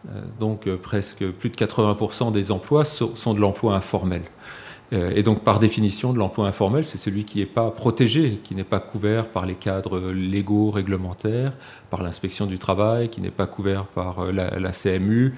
Euh, 0.09 0.21
donc 0.41 0.67
euh, 0.67 0.75
presque 0.75 1.25
plus 1.25 1.49
de 1.49 1.55
80% 1.55 2.33
des 2.33 2.51
emplois 2.51 2.83
sont 2.83 3.33
de 3.33 3.39
l'emploi 3.39 3.73
informel. 3.73 4.23
Euh, 4.93 5.11
et 5.15 5.23
donc, 5.23 5.43
par 5.43 5.59
définition, 5.59 6.13
de 6.13 6.19
l'emploi 6.19 6.47
informel, 6.47 6.85
c'est 6.85 6.97
celui 6.97 7.25
qui 7.25 7.39
n'est 7.39 7.45
pas 7.45 7.71
protégé, 7.71 8.39
qui 8.43 8.55
n'est 8.55 8.63
pas 8.63 8.79
couvert 8.79 9.27
par 9.27 9.45
les 9.45 9.55
cadres 9.55 9.99
légaux, 10.11 10.69
réglementaires, 10.69 11.53
par 11.89 12.03
l'inspection 12.03 12.45
du 12.45 12.57
travail, 12.59 13.09
qui 13.09 13.21
n'est 13.21 13.31
pas 13.31 13.47
couvert 13.47 13.85
par 13.85 14.31
la, 14.31 14.71
CMU. 14.71 15.33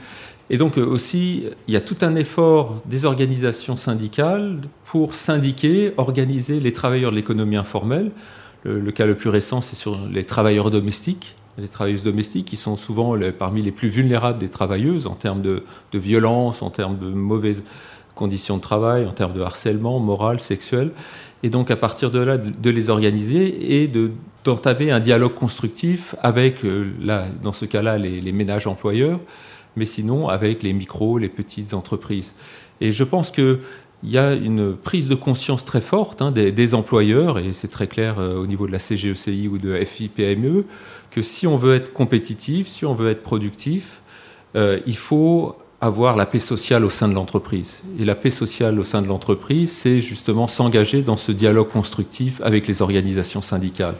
Et 0.49 0.57
donc 0.57 0.77
aussi, 0.77 1.45
il 1.67 1.73
y 1.73 1.77
a 1.77 1.81
tout 1.81 1.97
un 2.01 2.15
effort 2.15 2.81
des 2.85 3.05
organisations 3.05 3.75
syndicales 3.75 4.61
pour 4.85 5.15
syndiquer, 5.15 5.93
organiser 5.97 6.59
les 6.59 6.73
travailleurs 6.73 7.11
de 7.11 7.17
l'économie 7.17 7.57
informelle. 7.57 8.11
Le, 8.63 8.91
cas 8.91 9.05
le 9.05 9.15
plus 9.15 9.29
récent, 9.29 9.61
c'est 9.61 9.75
sur 9.75 9.97
les 10.11 10.25
travailleurs 10.25 10.71
domestiques 10.71 11.35
les 11.59 11.69
travailleuses 11.69 12.03
domestiques 12.03 12.45
qui 12.45 12.55
sont 12.55 12.75
souvent 12.75 13.17
parmi 13.37 13.63
les 13.63 13.71
plus 13.71 13.89
vulnérables 13.89 14.37
des 14.37 14.47
travailleuses 14.49 15.07
en 15.07 15.15
termes 15.15 15.41
de, 15.41 15.63
de 15.91 15.97
violence, 15.97 16.61
en 16.61 16.69
termes 16.69 16.99
de 16.99 17.07
mauvaises 17.07 17.63
conditions 18.17 18.57
de 18.57 18.61
travail, 18.61 19.05
en 19.05 19.13
termes 19.13 19.33
de 19.33 19.41
harcèlement 19.41 19.99
moral, 19.99 20.39
sexuel. 20.39 20.91
Et 21.43 21.49
donc 21.49 21.71
à 21.71 21.75
partir 21.75 22.11
de 22.11 22.19
là, 22.19 22.37
de, 22.37 22.69
les 22.69 22.89
organiser 22.89 23.81
et 23.81 23.87
de, 23.87 24.11
d'entamer 24.43 24.91
un 24.91 24.99
dialogue 24.99 25.35
constructif 25.35 26.15
avec, 26.21 26.65
euh, 26.65 26.91
là, 27.01 27.25
dans 27.43 27.53
ce 27.53 27.65
cas-là, 27.65 27.97
les, 27.97 28.19
les, 28.19 28.31
ménages 28.31 28.67
employeurs, 28.67 29.19
mais 29.75 29.85
sinon 29.85 30.27
avec 30.27 30.63
les 30.63 30.73
micros, 30.73 31.17
les 31.17 31.29
petites 31.29 31.73
entreprises. 31.73 32.33
Et 32.81 32.91
je 32.91 33.03
pense 33.03 33.31
que 33.31 33.59
il 34.03 34.11
y 34.11 34.17
a 34.17 34.33
une 34.33 34.75
prise 34.75 35.07
de 35.07 35.15
conscience 35.15 35.65
très 35.65 35.81
forte 35.81 36.21
hein, 36.21 36.31
des, 36.31 36.73
employeurs, 36.73 37.39
et 37.39 37.53
c'est 37.53 37.67
très 37.67 37.87
clair 37.87 38.19
euh, 38.19 38.35
au 38.35 38.45
niveau 38.45 38.67
de 38.67 38.71
la 38.71 38.79
CGECI 38.79 39.47
ou 39.47 39.57
de 39.57 39.73
FIPME, 39.83 40.63
que 41.09 41.21
si 41.21 41.47
on 41.47 41.57
veut 41.57 41.75
être 41.75 41.93
compétitif, 41.93 42.67
si 42.67 42.85
on 42.85 42.93
veut 42.93 43.09
être 43.09 43.23
productif, 43.23 44.01
euh, 44.55 44.79
il 44.85 44.97
faut 44.97 45.55
avoir 45.79 46.15
la 46.15 46.25
paix 46.25 46.39
sociale 46.39 46.83
au 46.83 46.89
sein 46.89 47.07
de 47.07 47.13
l'entreprise. 47.13 47.81
Et 47.99 48.05
la 48.05 48.15
paix 48.15 48.31
sociale 48.31 48.79
au 48.79 48.83
sein 48.83 49.01
de 49.01 49.07
l'entreprise, 49.07 49.71
c'est 49.71 50.01
justement 50.01 50.47
s'engager 50.47 51.01
dans 51.01 51.17
ce 51.17 51.31
dialogue 51.31 51.69
constructif 51.69 52.41
avec 52.43 52.67
les 52.67 52.81
organisations 52.81 53.41
syndicales 53.41 53.97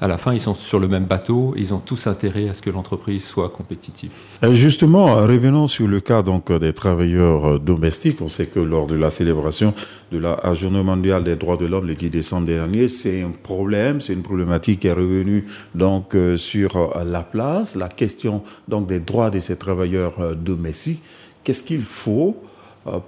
à 0.00 0.08
la 0.08 0.18
fin, 0.18 0.34
ils 0.34 0.40
sont 0.40 0.54
sur 0.54 0.78
le 0.78 0.88
même 0.88 1.06
bateau, 1.06 1.54
ils 1.56 1.72
ont 1.72 1.78
tous 1.78 2.06
intérêt 2.06 2.48
à 2.48 2.54
ce 2.54 2.60
que 2.60 2.70
l'entreprise 2.70 3.24
soit 3.24 3.48
compétitive. 3.48 4.10
Euh, 4.42 4.52
justement, 4.52 5.16
revenons 5.26 5.68
sur 5.68 5.88
le 5.88 6.00
cas 6.00 6.22
donc 6.22 6.52
des 6.52 6.72
travailleurs 6.72 7.46
euh, 7.46 7.58
domestiques. 7.58 8.20
On 8.20 8.28
sait 8.28 8.46
que 8.46 8.60
lors 8.60 8.86
de 8.86 8.94
la 8.94 9.10
célébration 9.10 9.72
de 10.12 10.18
la 10.18 10.38
Journée 10.52 10.82
mondiale 10.82 11.24
des 11.24 11.36
droits 11.36 11.56
de 11.56 11.66
l'homme 11.66 11.86
le 11.86 11.94
10 11.94 12.10
décembre 12.10 12.46
dernier, 12.46 12.88
c'est 12.88 13.22
un 13.22 13.30
problème, 13.30 14.00
c'est 14.00 14.12
une 14.12 14.22
problématique 14.22 14.80
qui 14.80 14.88
est 14.88 14.92
revenue 14.92 15.46
donc 15.74 16.14
euh, 16.14 16.36
sur 16.36 16.92
la 17.04 17.22
place, 17.22 17.74
la 17.74 17.88
question 17.88 18.42
donc 18.68 18.86
des 18.86 19.00
droits 19.00 19.30
de 19.30 19.38
ces 19.38 19.56
travailleurs 19.56 20.36
domestiques. 20.36 21.02
Qu'est-ce 21.46 21.62
qu'il 21.62 21.84
faut 21.84 22.36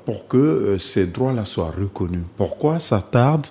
pour 0.05 0.29
que 0.29 0.77
ces 0.79 1.07
droits-là 1.07 1.45
soient 1.45 1.73
reconnus? 1.77 2.23
Pourquoi 2.37 2.79
ça 2.79 3.03
tarde 3.03 3.49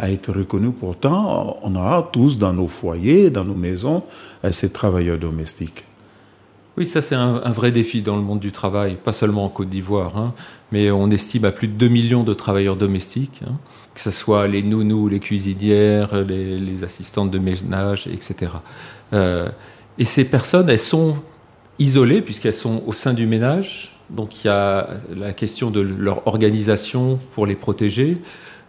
à 0.00 0.10
être 0.10 0.32
reconnu. 0.32 0.72
Pourtant, 0.72 1.58
on 1.62 1.76
a 1.76 2.08
tous 2.10 2.38
dans 2.38 2.54
nos 2.54 2.66
foyers, 2.66 3.30
dans 3.30 3.44
nos 3.44 3.54
maisons, 3.54 4.02
euh, 4.44 4.50
ces 4.50 4.72
travailleurs 4.72 5.18
domestiques. 5.18 5.84
Oui, 6.78 6.86
ça 6.86 7.02
c'est 7.02 7.14
un, 7.14 7.50
vrai 7.50 7.72
défi 7.72 8.00
dans 8.00 8.16
le 8.16 8.22
monde 8.22 8.40
du 8.40 8.52
travail, 8.52 8.96
pas 8.96 9.12
seulement 9.12 9.44
en 9.44 9.50
Côte 9.50 9.68
d'Ivoire, 9.68 10.16
hein, 10.16 10.32
mais 10.72 10.90
on 10.90 11.10
estime 11.10 11.44
à 11.44 11.52
plus 11.52 11.68
de 11.68 11.74
2 11.74 11.88
millions 11.88 12.22
de 12.22 12.32
travailleurs 12.32 12.76
domestiques, 12.76 13.42
hein, 13.46 13.58
que 13.94 14.00
ce 14.00 14.10
soit 14.10 14.46
les 14.46 14.62
nounous, 14.62 15.08
les 15.08 15.20
cuisinières, 15.20 16.14
les, 16.24 16.82
assistantes 16.82 17.30
de 17.30 17.38
ménage, 17.38 18.06
etc. 18.06 18.52
Euh, 19.12 19.50
et 19.98 20.06
ces 20.06 20.24
personnes, 20.24 20.70
elles 20.70 20.78
sont 20.78 21.16
isolées 21.78 22.22
puisqu'elles 22.22 22.54
sont 22.54 22.82
au 22.86 22.94
sein 22.94 23.12
du 23.12 23.26
ménage, 23.26 23.92
donc 24.10 24.44
il 24.44 24.48
y 24.48 24.50
a 24.50 24.88
la 25.16 25.32
question 25.32 25.70
de 25.70 25.80
leur 25.80 26.26
organisation 26.26 27.18
pour 27.32 27.46
les 27.46 27.54
protéger, 27.56 28.18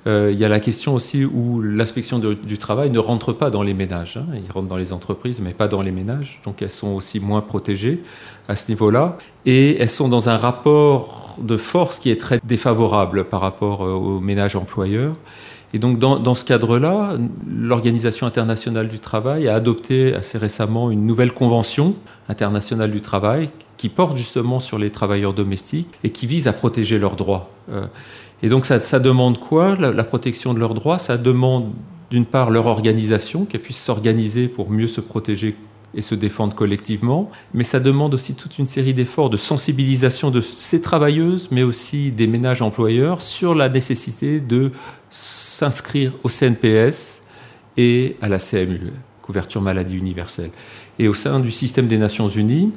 euh, 0.08 0.32
il 0.34 0.40
y 0.40 0.46
a 0.46 0.50
la 0.50 0.60
question 0.60 0.96
aussi 0.96 1.26
où 1.26 1.62
l'inspection 1.62 2.20
du 2.20 2.58
travail 2.58 2.90
ne 2.90 3.00
rentre 3.00 3.34
pas 3.34 3.52
dans 3.52 3.62
les 3.62 3.74
ménages. 3.74 4.18
Hein. 4.18 4.26
Ils 4.34 4.52
rentrent 4.52 4.68
dans 4.68 4.78
les 4.78 4.94
entreprises, 4.94 5.40
mais 5.40 5.54
pas 5.54 5.68
dans 5.68 5.82
les 5.82 5.92
ménages. 5.92 6.42
Donc 6.44 6.62
elles 6.62 6.72
sont 6.72 6.90
aussi 6.90 7.20
moins 7.20 7.42
protégées 7.42 8.02
à 8.48 8.56
ce 8.56 8.70
niveau-là. 8.70 9.18
Et 9.46 9.78
elles 9.80 9.90
sont 9.90 10.10
dans 10.10 10.30
un 10.30 10.38
rapport 10.38 11.38
de 11.40 11.56
force 11.56 12.00
qui 12.00 12.10
est 12.10 12.20
très 12.20 12.40
défavorable 12.44 13.26
par 13.26 13.42
rapport 13.42 13.86
euh, 13.86 13.92
aux 13.92 14.20
ménages 14.20 14.56
employeurs. 14.56 15.14
Et 15.74 15.80
donc 15.80 16.00
dans, 16.00 16.36
ce 16.36 16.44
cadre-là, 16.44 17.18
l'Organisation 17.48 18.28
internationale 18.28 18.90
du 18.90 19.00
travail 19.00 19.48
a 19.48 19.56
adopté 19.56 20.14
assez 20.14 20.38
récemment 20.38 20.92
une 20.92 21.06
nouvelle 21.06 21.34
convention 21.34 21.96
internationale 22.28 22.92
du 22.92 23.02
travail 23.02 23.50
qui 23.78 23.90
porte 23.90 24.18
justement 24.18 24.60
sur 24.60 24.78
les 24.78 24.92
travailleurs 24.92 25.34
domestiques 25.34 25.88
et 26.04 26.10
qui 26.10 26.28
vise 26.28 26.48
à 26.48 26.54
protéger 26.54 27.00
leurs 27.00 27.16
droits. 27.16 27.50
Euh, 27.72 27.86
et 28.44 28.50
donc 28.50 28.66
ça, 28.66 29.00
demande 29.00 29.40
quoi? 29.40 29.76
La, 29.76 30.04
protection 30.04 30.54
de 30.54 30.60
leurs 30.60 30.74
droits? 30.74 31.00
Ça 31.00 31.18
demande 31.18 31.72
d'une 32.10 32.26
part 32.26 32.50
leur 32.50 32.66
organisation, 32.66 33.46
qu'elles 33.46 33.62
puissent 33.62 33.84
s'organiser 33.84 34.48
pour 34.48 34.70
mieux 34.70 34.88
se 34.88 35.00
protéger 35.00 35.56
et 35.94 36.02
se 36.02 36.16
défendre 36.16 36.56
collectivement, 36.56 37.30
mais 37.54 37.64
ça 37.64 37.80
demande 37.80 38.14
aussi 38.14 38.34
toute 38.34 38.58
une 38.58 38.68
série 38.68 38.94
d'efforts 38.94 39.30
de 39.30 39.38
sensibilisation 39.38 40.32
de 40.32 40.42
ces 40.42 40.82
travailleuses, 40.82 41.50
mais 41.52 41.64
aussi 41.64 42.12
des 42.12 42.28
ménages 42.28 42.62
employeurs 42.62 43.22
sur 43.22 43.56
la 43.56 43.68
nécessité 43.68 44.40
de 44.40 44.72
s'inscrire 45.62 46.14
au 46.24 46.30
CNPS 46.30 47.22
et 47.78 48.18
à 48.24 48.30
la 48.30 48.40
CMU, 48.40 48.92
couverture 49.22 49.62
maladie 49.62 49.96
universelle. 49.96 50.50
Et 50.98 51.08
au 51.08 51.14
sein 51.14 51.40
du 51.40 51.52
système 51.52 51.88
des 51.88 52.00
Nations 52.00 52.30
Unies, 52.30 52.72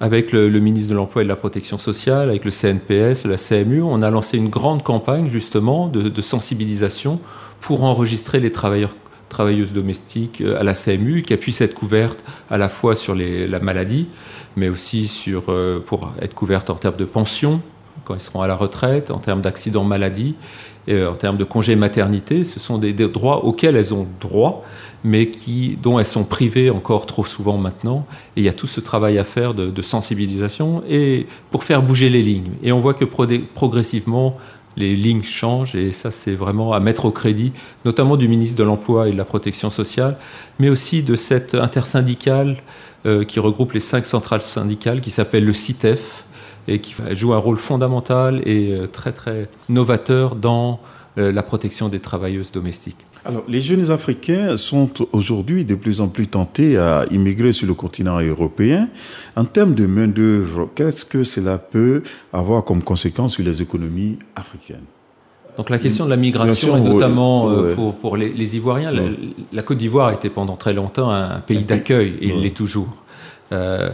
avec 0.00 0.30
le, 0.30 0.48
ministre 0.60 0.88
de 0.88 0.94
l'Emploi 0.94 1.22
et 1.22 1.24
de 1.24 1.28
la 1.28 1.34
Protection 1.34 1.78
sociale, 1.78 2.28
avec 2.28 2.44
le 2.44 2.52
CNPS, 2.52 3.24
la 3.24 3.36
CMU, 3.36 3.82
on 3.82 4.02
a 4.02 4.10
lancé 4.10 4.36
une 4.36 4.50
grande 4.50 4.84
campagne 4.84 5.28
justement 5.30 5.88
de, 5.88 6.22
sensibilisation 6.22 7.18
pour 7.60 7.82
enregistrer 7.82 8.38
les 8.38 8.52
travailleurs 8.52 8.94
travailleuses 9.28 9.72
domestiques 9.72 10.42
euh, 10.42 10.60
à 10.60 10.62
la 10.62 10.74
CMU, 10.74 11.22
qui 11.22 11.34
puissent 11.38 11.62
être 11.62 11.74
couvertes 11.74 12.22
à 12.50 12.58
la 12.58 12.68
fois 12.68 12.94
sur 12.94 13.16
la 13.16 13.60
maladie, 13.60 14.06
mais 14.56 14.68
aussi 14.68 15.08
sur, 15.08 15.44
euh, 15.48 15.82
pour 15.84 16.12
être 16.20 16.34
couvertes 16.34 16.68
en 16.68 16.74
termes 16.74 16.96
de 16.96 17.06
pension, 17.06 17.62
quand 18.04 18.14
ils 18.14 18.20
seront 18.20 18.42
à 18.42 18.46
la 18.46 18.54
retraite, 18.54 19.10
en 19.10 19.18
termes 19.18 19.40
d'accident 19.40 19.84
maladie, 19.84 20.34
euh, 20.88 21.10
en 21.10 21.14
termes 21.14 21.36
de 21.36 21.44
congé 21.44 21.76
maternité. 21.76 22.44
Ce 22.44 22.58
sont 22.58 22.78
des, 22.78 22.92
droits 22.92 23.44
auxquels 23.44 23.76
elles 23.76 23.94
ont 23.94 24.06
droit, 24.20 24.64
mais 25.04 25.30
qui, 25.30 25.78
dont 25.80 25.98
elles 25.98 26.06
sont 26.06 26.24
privées 26.24 26.70
encore 26.70 27.06
trop 27.06 27.24
souvent 27.24 27.56
maintenant. 27.56 28.04
Et 28.36 28.40
il 28.40 28.44
y 28.44 28.48
a 28.48 28.54
tout 28.54 28.66
ce 28.66 28.80
travail 28.80 29.18
à 29.18 29.24
faire 29.24 29.54
de, 29.54 29.82
sensibilisation 29.82 30.82
et 30.88 31.26
pour 31.50 31.64
faire 31.64 31.82
bouger 31.82 32.08
les 32.08 32.22
lignes. 32.22 32.52
Et 32.62 32.72
on 32.72 32.80
voit 32.80 32.94
que 32.94 33.04
progressivement, 33.04 34.36
les 34.76 34.96
lignes 34.96 35.22
changent 35.22 35.74
et 35.74 35.92
ça 35.92 36.10
c'est 36.10 36.34
vraiment 36.34 36.72
à 36.72 36.80
mettre 36.80 37.04
au 37.04 37.10
crédit, 37.10 37.52
notamment 37.84 38.16
du 38.16 38.26
ministre 38.26 38.56
de 38.56 38.64
l'Emploi 38.64 39.08
et 39.08 39.12
de 39.12 39.16
la 39.16 39.24
Protection 39.24 39.70
sociale, 39.70 40.16
mais 40.58 40.68
aussi 40.68 41.02
de 41.02 41.14
cette 41.14 41.54
intersyndicale 41.54 42.56
euh, 43.04 43.24
qui 43.24 43.40
regroupe 43.40 43.72
les 43.72 43.80
cinq 43.80 44.06
centrales 44.06 44.42
syndicales 44.42 45.00
qui 45.00 45.10
s'appelle 45.10 45.44
le 45.44 45.52
CITEF, 45.52 46.24
et 46.68 46.80
qui 46.80 46.94
joue 47.12 47.32
un 47.32 47.38
rôle 47.38 47.56
fondamental 47.56 48.42
et 48.44 48.72
euh, 48.72 48.86
très 48.86 49.12
très 49.12 49.48
novateur 49.68 50.36
dans 50.36 50.80
euh, 51.18 51.32
la 51.32 51.42
protection 51.42 51.88
des 51.88 52.00
travailleuses 52.00 52.52
domestiques. 52.52 53.04
Alors, 53.24 53.44
les 53.46 53.60
jeunes 53.60 53.90
Africains 53.90 54.56
sont 54.56 54.88
aujourd'hui 55.12 55.64
de 55.64 55.74
plus 55.74 56.00
en 56.00 56.08
plus 56.08 56.26
tentés 56.26 56.76
à 56.76 57.04
immigrer 57.10 57.52
sur 57.52 57.68
le 57.68 57.74
continent 57.74 58.20
européen. 58.20 58.88
En 59.36 59.44
termes 59.44 59.74
de 59.74 59.86
main-d'œuvre, 59.86 60.70
qu'est-ce 60.74 61.04
que 61.04 61.22
cela 61.22 61.58
peut 61.58 62.02
avoir 62.32 62.64
comme 62.64 62.82
conséquence 62.82 63.34
sur 63.34 63.44
les 63.44 63.62
économies 63.62 64.18
africaines? 64.34 64.86
Donc 65.56 65.68
la 65.68 65.78
question 65.78 66.06
de 66.06 66.10
la 66.10 66.16
migration, 66.16 66.76
et 66.76 66.80
notamment 66.80 67.50
euh, 67.50 67.74
pour, 67.74 67.94
pour 67.94 68.16
les, 68.16 68.56
Ivoiriens, 68.56 68.90
la, 69.52 69.62
Côte 69.62 69.78
d'Ivoire 69.78 70.12
était 70.12 70.30
pendant 70.30 70.56
très 70.56 70.72
longtemps 70.72 71.10
un, 71.10 71.40
pays 71.40 71.64
d'accueil, 71.64 72.14
et 72.20 72.28
il 72.28 72.40
l'est 72.40 72.56
toujours. 72.56 72.88
Euh, 73.52 73.90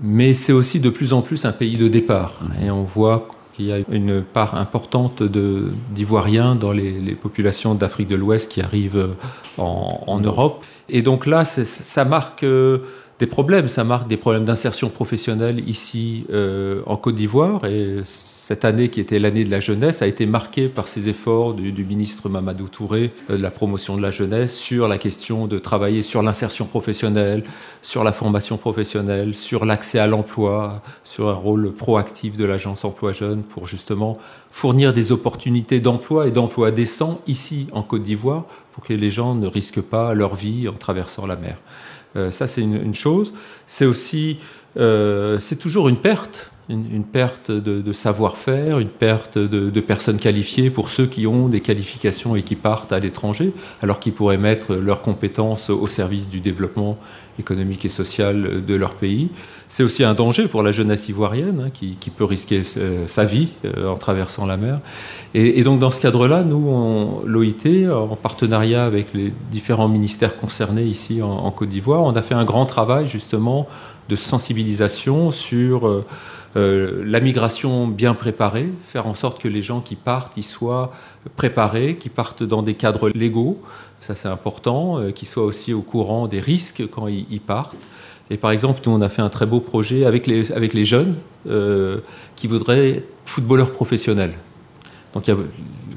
mais 0.00 0.34
c'est 0.34 0.52
aussi 0.52 0.80
de 0.80 0.90
plus 0.90 1.12
en 1.12 1.22
plus 1.22 1.44
un 1.44 1.52
pays 1.52 1.76
de 1.76 1.88
départ. 1.88 2.34
Et 2.62 2.70
on 2.70 2.84
voit 2.84 3.28
qu'il 3.54 3.66
y 3.66 3.72
a 3.72 3.78
une 3.90 4.22
part 4.22 4.54
importante 4.54 5.22
d'Ivoiriens 5.22 6.54
dans 6.54 6.72
les, 6.72 7.14
populations 7.14 7.74
d'Afrique 7.74 8.08
de 8.08 8.16
l'Ouest 8.16 8.50
qui 8.50 8.60
arrivent 8.60 9.14
en, 9.56 10.20
Europe. 10.20 10.64
Et 10.88 11.02
donc 11.02 11.26
là, 11.26 11.44
ça 11.44 12.04
marque 12.04 12.44
euh, 12.44 12.78
des 13.18 13.26
problèmes. 13.26 13.68
Ça 13.68 13.84
marque 13.84 14.08
des 14.08 14.16
problèmes 14.16 14.44
d'insertion 14.44 14.88
professionnelle 14.88 15.68
ici 15.68 16.24
euh, 16.30 16.82
en 16.86 16.96
Côte 16.96 17.16
d'Ivoire. 17.16 17.64
Et 17.64 17.98
cette 18.48 18.64
année, 18.64 18.88
qui 18.88 18.98
était 18.98 19.18
l'année 19.18 19.44
de 19.44 19.50
la 19.50 19.60
jeunesse, 19.60 20.00
a 20.00 20.06
été 20.06 20.24
marquée 20.24 20.70
par 20.70 20.88
ces 20.88 21.10
efforts 21.10 21.52
du, 21.52 21.84
ministre 21.84 22.30
Mamadou 22.30 22.68
Touré 22.68 23.12
euh, 23.28 23.36
de 23.36 23.42
la 23.42 23.50
promotion 23.50 23.94
de 23.94 24.00
la 24.00 24.08
jeunesse 24.08 24.56
sur 24.56 24.88
la 24.88 24.96
question 24.96 25.46
de 25.46 25.58
travailler 25.58 26.02
sur 26.02 26.22
l'insertion 26.22 26.64
professionnelle, 26.64 27.42
sur 27.82 28.04
la 28.04 28.12
formation 28.12 28.56
professionnelle, 28.56 29.34
sur 29.34 29.66
l'accès 29.66 29.98
à 29.98 30.06
l'emploi, 30.06 30.80
sur 31.04 31.28
un 31.28 31.34
rôle 31.34 31.74
proactif 31.74 32.38
de 32.38 32.46
l'agence 32.46 32.86
emploi 32.86 33.12
jeune 33.12 33.42
pour 33.42 33.66
justement 33.66 34.16
fournir 34.50 34.94
des 34.94 35.12
opportunités 35.12 35.80
d'emploi 35.80 36.26
et 36.26 36.30
d'emploi 36.30 36.70
décent 36.70 37.20
ici 37.26 37.66
en 37.72 37.82
Côte 37.82 38.02
d'Ivoire 38.02 38.46
pour 38.72 38.82
que 38.82 38.94
les 38.94 39.10
gens 39.10 39.34
ne 39.34 39.46
risquent 39.46 39.82
pas 39.82 40.14
leur 40.14 40.36
vie 40.36 40.68
en 40.68 40.72
traversant 40.72 41.26
la 41.26 41.36
mer. 41.36 41.58
Euh, 42.16 42.30
ça, 42.30 42.46
c'est 42.46 42.62
une, 42.62 42.94
chose. 42.94 43.34
C'est 43.66 43.84
aussi, 43.84 44.38
euh, 44.78 45.38
c'est 45.38 45.56
toujours 45.56 45.90
une 45.90 45.98
perte 45.98 46.50
une, 46.68 47.04
perte 47.04 47.50
de, 47.50 47.92
savoir-faire, 47.92 48.78
une 48.78 48.88
perte 48.88 49.38
de, 49.38 49.80
personnes 49.80 50.18
qualifiées 50.18 50.70
pour 50.70 50.90
ceux 50.90 51.06
qui 51.06 51.26
ont 51.26 51.48
des 51.48 51.60
qualifications 51.60 52.36
et 52.36 52.42
qui 52.42 52.56
partent 52.56 52.92
à 52.92 52.98
l'étranger, 52.98 53.52
alors 53.82 54.00
qu'ils 54.00 54.12
pourraient 54.12 54.38
mettre 54.38 54.74
leurs 54.74 55.00
compétences 55.00 55.70
au 55.70 55.86
service 55.86 56.28
du 56.28 56.40
développement 56.40 56.98
économique 57.38 57.84
et 57.84 57.88
social 57.88 58.64
de 58.66 58.74
leur 58.74 58.94
pays. 58.96 59.30
C'est 59.68 59.82
aussi 59.82 60.04
un 60.04 60.14
danger 60.14 60.48
pour 60.48 60.62
la 60.62 60.72
jeunesse 60.72 61.08
ivoirienne 61.08 61.66
hein, 61.66 61.70
qui, 61.72 62.10
peut 62.10 62.24
risquer 62.24 62.62
sa 63.06 63.24
vie 63.24 63.52
euh, 63.64 63.88
en 63.88 63.96
traversant 63.96 64.44
la 64.44 64.56
mer. 64.56 64.80
Et, 65.34 65.62
donc 65.62 65.78
dans 65.78 65.90
ce 65.90 66.00
cadre-là, 66.00 66.42
nous, 66.42 67.22
l'OIT, 67.24 67.88
en 67.90 68.16
partenariat 68.16 68.84
avec 68.84 69.14
les 69.14 69.32
différents 69.52 69.88
ministères 69.88 70.36
concernés 70.36 70.84
ici 70.84 71.22
en, 71.22 71.30
en 71.30 71.50
Côte 71.50 71.68
d'Ivoire, 71.68 72.02
on 72.02 72.16
a 72.16 72.22
fait 72.22 72.34
un 72.34 72.44
grand 72.44 72.66
travail 72.66 73.06
justement 73.06 73.68
de 74.08 74.16
sensibilisation 74.16 75.30
sur 75.30 76.04
euh, 76.58 76.68
euh, 76.68 77.04
la 77.04 77.20
migration 77.20 77.86
bien 77.86 78.14
préparée, 78.14 78.68
faire 78.82 79.06
en 79.06 79.14
sorte 79.14 79.40
que 79.40 79.48
les 79.48 79.62
gens 79.62 79.80
qui 79.80 79.96
partent 79.96 80.36
y 80.36 80.42
soient 80.42 80.92
préparés, 81.36 81.96
qui 81.96 82.08
partent 82.08 82.42
dans 82.42 82.62
des 82.62 82.74
cadres 82.74 83.10
légaux, 83.10 83.60
ça 84.00 84.14
c'est 84.14 84.28
important, 84.28 84.98
euh, 84.98 85.10
qu'ils 85.10 85.28
soient 85.28 85.44
aussi 85.44 85.72
au 85.72 85.82
courant 85.82 86.26
des 86.26 86.40
risques 86.40 86.82
quand 86.90 87.06
ils, 87.08 87.40
partent. 87.40 87.76
Et 88.30 88.36
par 88.36 88.50
exemple, 88.50 88.80
nous 88.86 88.92
on 88.92 89.00
a 89.00 89.08
fait 89.08 89.22
un 89.22 89.30
très 89.30 89.46
beau 89.46 89.60
projet 89.60 90.04
avec 90.04 90.26
les, 90.26 90.84
jeunes 90.84 91.16
qui 92.36 92.46
voudraient 92.46 92.90
être 92.90 93.08
footballeurs 93.24 93.70
professionnels. 93.70 94.34
Donc 95.14 95.26
il 95.26 95.30
y 95.30 95.34
a, 95.34 95.38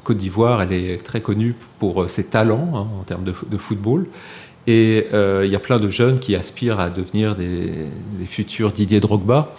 Côte 0.03 0.17
d'Ivoire, 0.17 0.61
elle 0.63 0.73
est 0.73 0.97
très 1.03 1.21
connue 1.21 1.55
pour 1.77 2.09
ses 2.09 2.23
talents 2.23 2.71
hein, 2.73 2.87
en 2.99 3.03
termes 3.03 3.23
de, 3.23 3.57
football. 3.57 4.07
Et 4.67 5.07
euh, 5.13 5.43
il 5.45 5.51
y 5.51 5.55
a 5.55 5.59
plein 5.59 5.79
de 5.79 5.89
jeunes 5.89 6.19
qui 6.19 6.35
aspirent 6.35 6.79
à 6.79 6.89
devenir 6.89 7.35
des, 7.35 7.89
futurs 8.25 8.71
Didier 8.71 8.99
Drogba. 8.99 9.53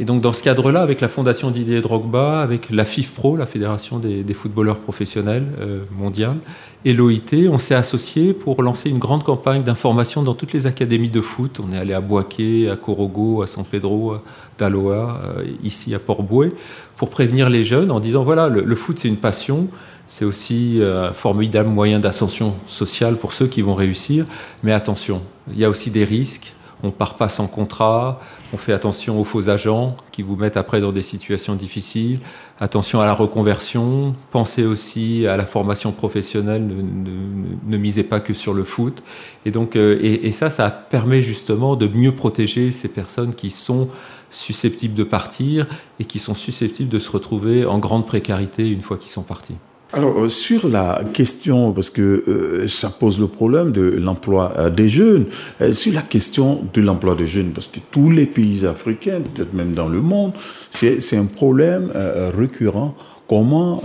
Et 0.00 0.04
donc 0.04 0.20
dans 0.20 0.32
ce 0.32 0.42
cadre-là, 0.42 0.80
avec 0.80 1.00
la 1.00 1.08
fondation 1.08 1.50
Didier 1.50 1.80
Drogba, 1.80 2.40
avec 2.40 2.70
la 2.70 2.84
FIFPro, 2.84 3.36
la 3.36 3.46
Fédération 3.46 3.98
des, 3.98 4.34
footballeurs 4.34 4.78
professionnels 4.78 5.46
euh, 5.60 5.80
mondiale, 5.90 6.36
et 6.84 6.92
l'OIT, 6.92 7.48
on 7.50 7.58
s'est 7.58 7.74
associés 7.74 8.32
pour 8.32 8.62
lancer 8.62 8.90
une 8.90 8.98
grande 8.98 9.24
campagne 9.24 9.64
d'information 9.64 10.22
dans 10.22 10.34
toutes 10.34 10.52
les 10.52 10.66
académies 10.66 11.10
de 11.10 11.20
foot. 11.20 11.60
On 11.60 11.72
est 11.72 11.78
allé 11.78 11.94
à 11.94 12.00
Boaké, 12.00 12.70
à 12.70 12.76
Corogo, 12.76 13.42
à 13.42 13.48
San 13.48 13.64
Pedro, 13.64 14.12
à 14.12 14.22
Daloa, 14.58 15.20
euh, 15.24 15.44
ici 15.64 15.94
à 15.94 15.98
Port-Boué, 15.98 16.52
pour 16.96 17.10
prévenir 17.10 17.50
les 17.50 17.64
jeunes 17.64 17.90
en 17.90 17.98
disant 17.98 18.22
voilà, 18.22 18.48
le 18.48 18.76
foot 18.76 18.98
c'est 19.00 19.08
une 19.08 19.16
passion, 19.16 19.68
c'est 20.08 20.24
aussi 20.24 20.80
euh, 20.80 21.10
un 21.10 21.12
formidable 21.12 21.68
moyen 21.68 22.00
d'ascension 22.00 22.54
sociale 22.66 23.16
pour 23.16 23.34
ceux 23.34 23.46
qui 23.46 23.60
vont 23.60 23.74
réussir. 23.74 24.24
Mais 24.62 24.72
attention, 24.72 25.20
il 25.52 25.58
y 25.58 25.64
a 25.64 25.70
aussi 25.70 25.90
des 25.90 26.04
risques. 26.04 26.54
On 26.82 26.88
ne 26.88 26.92
part 26.92 27.16
pas 27.16 27.28
sans 27.28 27.46
contrat. 27.46 28.20
On 28.52 28.56
fait 28.56 28.72
attention 28.72 29.20
aux 29.20 29.24
faux 29.24 29.48
agents 29.48 29.96
qui 30.12 30.22
vous 30.22 30.36
mettent 30.36 30.56
après 30.56 30.80
dans 30.80 30.92
des 30.92 31.02
situations 31.02 31.54
difficiles. 31.54 32.20
Attention 32.60 33.00
à 33.00 33.06
la 33.06 33.14
reconversion. 33.14 34.14
Pensez 34.30 34.64
aussi 34.64 35.26
à 35.26 35.36
la 35.36 35.46
formation 35.46 35.92
professionnelle. 35.92 36.66
Ne, 36.66 37.76
misez 37.76 38.04
pas 38.04 38.20
que 38.20 38.34
sur 38.34 38.54
le 38.54 38.64
foot. 38.64 39.02
Et 39.44 39.50
donc, 39.50 39.76
euh, 39.76 39.98
et 40.00 40.32
ça, 40.32 40.50
ça 40.50 40.70
permet 40.70 41.22
justement 41.22 41.76
de 41.76 41.88
mieux 41.88 42.14
protéger 42.14 42.70
ces 42.70 42.88
personnes 42.88 43.34
qui 43.34 43.50
sont 43.50 43.88
susceptibles 44.30 44.94
de 44.94 45.04
partir 45.04 45.66
et 45.98 46.04
qui 46.04 46.18
sont 46.18 46.34
susceptibles 46.34 46.88
de 46.88 46.98
se 46.98 47.10
retrouver 47.10 47.64
en 47.64 47.78
grande 47.78 48.06
précarité 48.06 48.68
une 48.68 48.82
fois 48.82 48.98
qu'ils 48.98 49.10
sont 49.10 49.22
partis. 49.22 49.56
Alors, 49.90 50.18
euh, 50.18 50.28
sur 50.28 50.68
la 50.68 51.00
question, 51.14 51.72
parce 51.72 51.88
que 51.88 52.22
euh, 52.28 52.68
ça 52.68 52.90
pose 52.90 53.18
le 53.18 53.26
problème 53.26 53.72
de 53.72 53.80
l'emploi 53.80 54.52
euh, 54.58 54.68
des 54.68 54.90
jeunes, 54.90 55.24
sur 55.72 55.94
la 55.94 56.02
question 56.02 56.68
de 56.74 56.82
l'emploi 56.82 57.14
des 57.14 57.24
jeunes, 57.24 57.52
parce 57.52 57.68
que 57.68 57.80
tous 57.90 58.10
les 58.10 58.26
pays 58.26 58.66
africains, 58.66 59.20
peut-être 59.22 59.54
même 59.54 59.72
dans 59.72 59.88
le 59.88 60.02
monde, 60.02 60.32
c'est 60.72 61.16
un 61.16 61.24
problème 61.24 61.90
récurrent. 62.36 62.94
Comment 63.26 63.82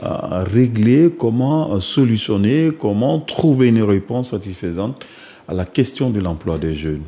régler, 0.54 1.14
comment 1.18 1.80
solutionner, 1.80 2.72
comment 2.78 3.20
trouver 3.20 3.70
une 3.70 3.84
réponse 3.84 4.32
satisfaisante 4.32 5.06
à 5.48 5.54
la 5.54 5.66
question 5.66 6.10
de 6.10 6.20
l'emploi 6.20 6.58
des 6.58 6.74
jeunes? 6.74 7.04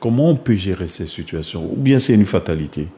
Comment 0.00 0.30
on 0.30 0.36
peut 0.36 0.56
gérer 0.56 0.88
ces 0.88 1.06
situations? 1.06 1.70
Ou 1.72 1.76
bien 1.76 1.98
c'est 1.98 2.14
une 2.14 2.26
fatalité? 2.26 2.88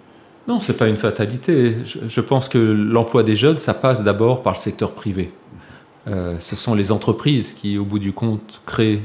Non, 0.48 0.61
ce 0.61 0.72
n'est 0.72 0.79
pas 0.79 0.88
une 0.88 0.96
fatalité. 0.96 1.76
Je, 1.85 2.20
pense 2.20 2.48
que 2.48 2.59
l'emploi 2.59 3.22
des 3.22 3.37
jeunes, 3.37 3.59
ça 3.59 3.74
passe 3.74 4.03
d'abord 4.03 4.42
par 4.42 4.55
le 4.55 4.59
secteur 4.59 4.92
privé. 4.92 5.33
Euh, 6.09 6.37
ce 6.40 6.57
sont 6.57 6.74
les 6.74 6.92
entreprises 6.92 7.53
qui, 7.53 7.79
au 7.79 7.85
bout 7.85 7.98
du 7.98 8.12
compte, 8.12 8.62
créent 8.66 9.03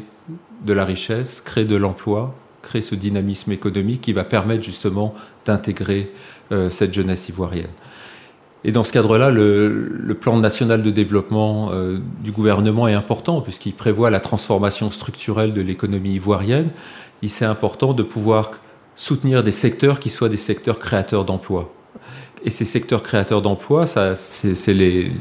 de 0.66 0.74
la 0.74 0.86
richesse, 0.86 1.42
créent 1.42 1.66
de 1.66 1.76
l'emploi, 1.76 2.34
créent 2.62 2.82
ce 2.82 2.96
dynamisme 2.96 3.52
économique 3.52 4.02
qui 4.02 4.14
va 4.14 4.24
permettre 4.24 4.64
justement 4.64 5.14
d'intégrer 5.46 6.12
euh, 6.52 6.70
cette 6.70 6.94
jeunesse 6.94 7.30
ivoirienne. 7.30 7.70
Et 8.64 8.72
dans 8.72 8.84
ce 8.84 8.92
cadre-là, 8.92 9.30
le, 9.30 10.18
plan 10.20 10.40
national 10.40 10.82
de 10.82 10.90
développement 10.90 11.70
euh, 11.72 12.00
du 12.24 12.32
gouvernement 12.32 12.88
est 12.88 12.96
important 12.96 13.42
puisqu'il 13.42 13.74
prévoit 13.74 14.10
la 14.10 14.20
transformation 14.20 14.90
structurelle 14.90 15.54
de 15.54 15.62
l'économie 15.62 16.14
ivoirienne. 16.14 16.70
Il 17.22 17.30
c'est 17.30 17.46
important 17.46 17.94
de 17.94 18.02
pouvoir 18.02 18.52
soutenir 18.96 19.44
des 19.44 19.52
secteurs 19.52 20.00
qui 20.00 20.10
soient 20.10 20.30
des 20.30 20.38
secteurs 20.38 20.80
créateurs 20.80 21.26
d'emplois. 21.26 21.74
Et 22.44 22.50
ces 22.50 22.66
secteurs 22.66 23.04
créateurs 23.04 23.42
d'emplois, 23.42 23.86
c'est 23.88 24.74
les 24.74 25.12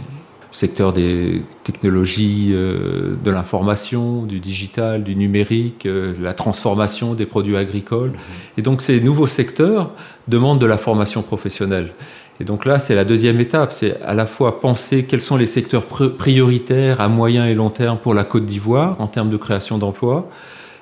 secteurs 0.55 0.93
des 0.93 1.43
technologies 1.65 2.51
euh, 2.53 3.17
de 3.23 3.31
l'information, 3.31 4.23
du 4.23 4.39
digital, 4.39 5.03
du 5.03 5.17
numérique, 5.17 5.85
euh, 5.87 6.15
la 6.21 6.33
transformation 6.33 7.15
des 7.15 7.27
produits 7.27 7.57
agricoles. 7.57 8.13
Et 8.57 8.63
donc 8.63 8.81
ces 8.81 9.01
nouveaux 9.01 9.27
secteurs 9.27 9.91
demandent 10.29 10.61
de 10.61 10.67
la 10.67 10.79
formation 10.79 11.23
professionnelle. 11.23 11.93
Et 12.41 12.45
donc 12.45 12.65
là, 12.65 12.79
c'est 12.79 12.95
la 12.95 13.05
deuxième 13.05 13.41
étape, 13.41 13.73
c'est 13.73 14.01
à 14.03 14.15
la 14.15 14.27
fois 14.27 14.61
penser 14.61 15.05
quels 15.05 15.21
sont 15.21 15.37
les 15.37 15.47
secteurs 15.47 15.87
prioritaires 15.87 17.01
à 17.01 17.09
moyen 17.09 17.47
et 17.47 17.55
long 17.55 17.71
terme 17.71 17.99
pour 17.99 18.13
la 18.13 18.25
Côte 18.25 18.45
d'Ivoire 18.45 19.01
en 19.01 19.07
termes 19.07 19.31
de 19.31 19.37
création 19.37 19.79
d'emplois, 19.79 20.29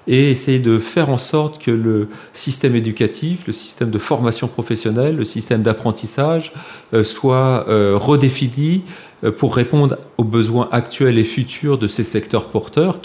et 0.06 0.30
essayer 0.30 0.58
de 0.58 0.78
faire 0.78 1.10
en 1.10 1.18
sorte 1.18 1.62
que 1.62 1.70
le 1.70 2.08
système 2.32 2.74
éducatif, 2.74 3.46
le 3.46 3.52
système 3.52 3.90
de 3.90 3.98
formation 3.98 4.48
professionnelle, 4.48 5.16
le 5.16 5.24
système 5.24 5.62
d'apprentissage 5.62 6.52
euh, 6.92 7.04
soit 7.04 7.66
euh, 7.68 7.96
redéfini 7.96 8.82
euh, 9.24 9.30
pour 9.30 9.54
répondre 9.54 9.98
aux 10.18 10.24
besoins 10.24 10.68
actuels 10.72 11.18
et 11.18 11.24
futurs 11.24 11.78
de 11.78 11.86
ces 11.86 12.04
secteurs 12.04 12.46
porteurs 12.48 13.00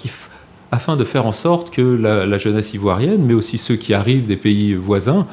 afin 0.72 0.98
de 0.98 1.04
faire 1.04 1.26
en 1.26 1.32
sorte 1.32 1.70
que 1.70 1.82
la, 1.82 2.38
jeunesse 2.38 2.74
ivoirienne, 2.74 3.24
mais 3.24 3.34
aussi 3.34 3.58
ceux 3.58 3.76
qui 3.76 3.94
arrivent 3.94 4.26
des 4.26 4.36
pays 4.36 4.74
voisins, 4.74 5.26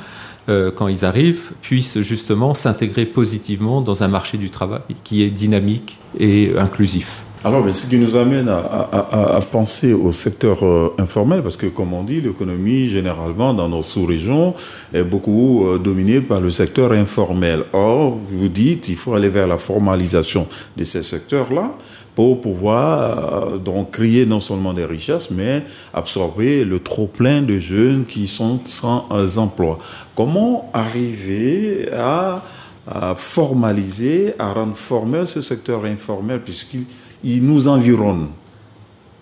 quand 0.46 0.87
ils 0.87 1.05
arrivent, 1.05 1.53
puissent 1.61 2.00
justement 2.03 2.55
s'intégrer 2.55 3.05
positivement 3.05 3.81
dans 3.81 4.05
un 4.05 4.09
marché 4.09 4.38
du 4.38 4.50
travail 4.50 4.83
qui 5.03 5.24
est 5.24 5.31
dynamique 5.31 5.98
et 6.20 6.53
inclusif. 6.57 7.24
Alors, 7.46 7.62
mais 7.62 7.74
ce 7.74 7.87
qui 7.87 7.98
nous 7.98 8.16
amène 8.16 8.48
à, 8.48 9.38
penser 9.50 9.92
au 9.92 10.12
secteur 10.12 10.64
euh, 10.64 10.94
informel, 10.96 11.42
parce 11.42 11.59
que, 11.59 11.66
comme 11.66 11.92
on 11.92 12.02
dit, 12.02 12.22
l'économie, 12.22 12.88
généralement, 12.88 13.52
dans 13.52 13.68
nos 13.68 13.83
sous-régions, 13.83 14.54
est 14.94 15.04
beaucoup 15.04 15.66
euh, 15.66 15.78
dominée 15.78 16.22
par 16.22 16.40
le 16.40 16.48
secteur 16.48 16.92
informel. 16.92 17.64
Or, 17.74 18.18
vous 18.30 18.48
dites, 18.48 18.88
il 18.88 18.96
faut 18.96 19.12
aller 19.12 19.28
vers 19.28 19.46
la 19.46 19.59
formalisation 19.59 20.46
de 20.74 20.85
ces 20.85 21.02
secteurs-là 21.02 21.72
pour 22.14 22.40
pouvoir 22.40 23.52
euh, 23.52 23.59
donc 23.59 23.90
créer 23.90 24.24
non 24.24 24.40
seulement 24.40 24.72
des 24.72 24.87
richesses, 24.87 25.30
mais 25.30 25.64
absorber 25.92 26.64
le 26.64 26.78
trop-plein 26.78 27.42
de 27.42 27.59
jeunes 27.59 28.07
qui 28.07 28.26
sont 28.26 28.61
sans 28.64 29.07
emploi. 29.37 29.76
Comment 30.16 30.70
arriver 30.72 31.90
à, 31.92 32.42
à 32.90 33.14
formaliser, 33.14 34.33
à 34.38 34.54
rendre 34.54 34.76
formel 34.76 35.26
ce 35.28 35.42
secteur 35.42 35.85
informel, 35.85 36.40
puisqu'il 36.40 36.87
ils 37.24 37.44
nous 37.44 37.66
environnent. 37.68 38.28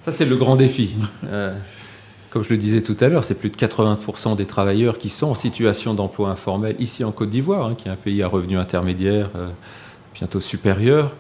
Ça, 0.01 0.13
c'est 0.13 0.27
le 0.27 0.37
grand 0.37 0.57
défi. 0.57 0.95
Euh, 1.25 1.57
comme 2.31 2.43
je 2.43 2.51
le 2.51 2.57
disais 2.57 2.83
tout 2.83 2.97
à 3.01 3.09
l'heure, 3.09 3.25
c'est 3.25 3.37
plus 3.37 3.51
de 3.51 3.57
80% 3.57 4.37
des 4.37 4.47
travailleurs 4.47 4.99
qui 4.99 5.09
sont 5.09 5.29
en 5.29 5.35
situation 5.35 5.95
d'emploi 5.95 6.31
informel 6.31 6.75
ici 6.79 7.05
en 7.05 7.13
Côte 7.13 7.31
d'Ivoire, 7.31 7.67
hein, 7.67 7.75
qui 7.77 7.89
est 7.89 7.91
un 7.91 7.97
pays 7.97 8.23
à 8.23 8.29
revenus 8.29 8.59
intermédiaires 8.59 9.31
euh, 9.37 9.49
bientôt 10.15 10.41
supérieur. 10.41 11.13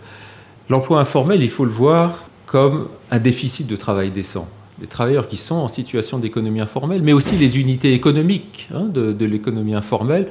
L'emploi 0.69 1.01
informel, 1.01 1.43
il 1.43 1.51
faut 1.51 1.65
le 1.65 1.71
voir 1.71 2.25
comme 2.47 2.89
un 3.11 3.19
déficit 3.19 3.67
de 3.67 3.77
travail 3.77 4.11
décent. 4.11 4.49
les 4.81 4.87
travailleurs 4.87 5.27
qui 5.27 5.37
sont 5.37 5.55
en 5.55 5.69
situation 5.69 6.19
d'économie 6.19 6.61
informelle, 6.61 7.03
mais 7.03 7.13
aussi 7.13 7.37
les 7.37 7.59
unités 7.59 7.95
économiques 7.95 8.69
hein, 8.75 8.87
de, 8.93 9.25
l'économie 9.25 9.75
informelle, 9.75 10.29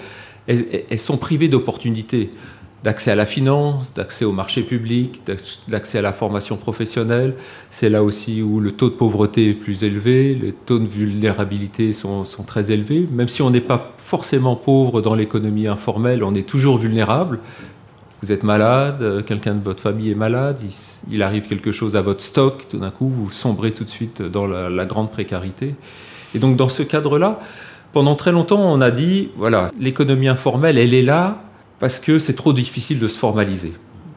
elles, 0.47 0.99
sont 0.99 1.17
privées 1.17 1.47
d'opportunités 1.47 2.31
d'accès 2.83 3.11
à 3.11 3.15
la 3.15 3.25
finance, 3.25 3.93
d'accès 3.93 4.25
au 4.25 4.31
marché 4.31 4.63
public, 4.63 5.21
d'accès 5.67 5.99
à 5.99 6.01
la 6.01 6.13
formation 6.13 6.57
professionnelle. 6.57 7.35
C'est 7.69 7.89
là 7.89 8.03
aussi 8.03 8.41
où 8.41 8.59
le 8.59 8.71
taux 8.71 8.89
de 8.89 8.95
pauvreté 8.95 9.49
est 9.49 9.53
plus 9.53 9.83
élevé, 9.83 10.33
les 10.33 10.51
taux 10.51 10.79
de 10.79 10.87
vulnérabilité 10.87 11.93
sont, 11.93 12.23
très 12.45 12.71
élevés. 12.71 13.07
Même 13.11 13.27
si 13.27 13.41
on 13.41 13.51
n'est 13.51 13.61
pas 13.61 13.93
forcément 13.97 14.55
pauvre 14.55 15.01
dans 15.01 15.13
l'économie 15.13 15.67
informelle, 15.67 16.23
on 16.23 16.33
est 16.33 16.47
toujours 16.47 16.77
vulnérable 16.77 17.39
vous 18.21 18.31
êtes 18.31 18.43
malade, 18.43 19.01
euh, 19.01 19.23
quelqu'un 19.23 19.55
de 19.55 19.63
votre 19.63 19.81
famille 19.81 20.11
est 20.11 20.15
malade, 20.15 20.59
il, 21.11 21.23
arrive 21.23 21.47
quelque 21.47 21.71
chose 21.71 21.95
à 21.95 22.01
votre 22.01 22.21
stock, 22.21 22.67
tout 22.69 22.77
d'un 22.77 22.91
coup, 22.91 23.09
vous 23.09 23.29
sombrez 23.31 23.71
tout 23.71 23.83
de 23.83 23.89
suite 23.89 24.21
dans 24.21 24.45
la, 24.45 24.85
grande 24.85 25.11
précarité. 25.11 25.73
Et 26.35 26.39
donc, 26.39 26.55
dans 26.55 26.69
ce 26.69 26.83
cadre-là, 26.83 27.39
pendant 27.93 28.15
très 28.15 28.31
longtemps, 28.31 28.61
on 28.61 28.79
a 28.79 28.91
dit, 28.91 29.29
voilà, 29.37 29.67
l'économie 29.79 30.27
informelle, 30.27 30.77
elle 30.77 30.93
est 30.93 31.01
là 31.01 31.41
parce 31.81 31.99
que 31.99 32.19
c'est 32.19 32.35
trop 32.35 32.53
difficile 32.53 32.99
de 32.99 33.07
se 33.07 33.17
formaliser. 33.17 33.73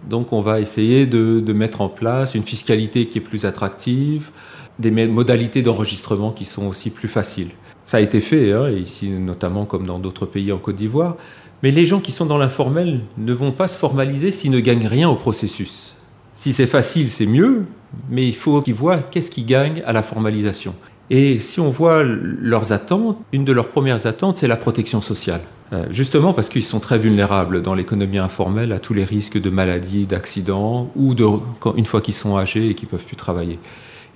Donc, 0.08 0.34
on 0.34 0.42
va 0.42 0.60
essayer 0.60 1.06
de, 1.06 1.52
mettre 1.54 1.80
en 1.80 1.88
place 1.88 2.34
une 2.34 2.42
fiscalité 2.42 3.08
qui 3.08 3.16
est 3.18 3.22
plus 3.22 3.46
attractive, 3.46 4.30
des 4.78 4.90
modalités 4.90 5.62
d'enregistrement 5.62 6.30
qui 6.30 6.44
sont 6.44 6.66
aussi 6.66 6.90
plus 6.90 7.08
faciles. 7.08 7.48
Ça 7.82 7.96
a 7.96 8.00
été 8.00 8.20
fait, 8.20 8.52
hein, 8.52 8.68
ici 8.68 9.08
notamment 9.08 9.64
comme 9.64 9.86
dans 9.86 9.98
d'autres 9.98 10.26
pays 10.26 10.52
en 10.52 10.58
Côte 10.58 10.76
d'Ivoire. 10.76 11.16
Mais 11.62 11.70
les 11.70 11.86
gens 11.86 12.00
qui 12.00 12.12
sont 12.12 12.26
dans 12.26 12.36
l'informel 12.36 13.00
ne 13.16 13.32
vont 13.32 13.52
pas 13.52 13.66
se 13.66 13.78
formaliser 13.78 14.30
s'ils 14.30 14.50
ne 14.50 14.60
gagnent 14.60 14.86
rien 14.86 15.08
au 15.08 15.16
processus. 15.16 15.94
Si 16.34 16.52
c'est 16.52 16.66
facile, 16.66 17.10
c'est 17.10 17.26
mieux, 17.26 17.64
mais 18.10 18.28
il 18.28 18.34
faut 18.34 18.60
qu'ils 18.60 18.74
voient 18.74 18.98
qu'est-ce 18.98 19.30
qu'ils 19.30 19.46
gagnent 19.46 19.82
à 19.86 19.94
la 19.94 20.02
formalisation. 20.02 20.74
Et 21.10 21.38
si 21.38 21.60
on 21.60 21.70
voit 21.70 22.02
leurs 22.02 22.72
attentes, 22.72 23.18
une 23.32 23.44
de 23.44 23.52
leurs 23.52 23.68
premières 23.68 24.06
attentes, 24.06 24.36
c'est 24.36 24.46
la 24.46 24.56
protection 24.56 25.00
sociale. 25.00 25.42
Euh, 25.72 25.86
justement 25.90 26.34
parce 26.34 26.50
qu'ils 26.50 26.62
sont 26.62 26.78
très 26.78 26.98
vulnérables 26.98 27.62
dans 27.62 27.74
l'économie 27.74 28.18
informelle 28.18 28.70
à 28.72 28.78
tous 28.78 28.92
les 28.92 29.04
risques 29.04 29.40
de 29.40 29.50
maladies, 29.50 30.06
d'accidents, 30.06 30.90
ou 30.94 31.14
de, 31.14 31.26
une 31.76 31.86
fois 31.86 32.00
qu'ils 32.00 32.14
sont 32.14 32.36
âgés 32.36 32.68
et 32.68 32.74
qu'ils 32.74 32.86
ne 32.86 32.90
peuvent 32.90 33.04
plus 33.04 33.16
travailler. 33.16 33.58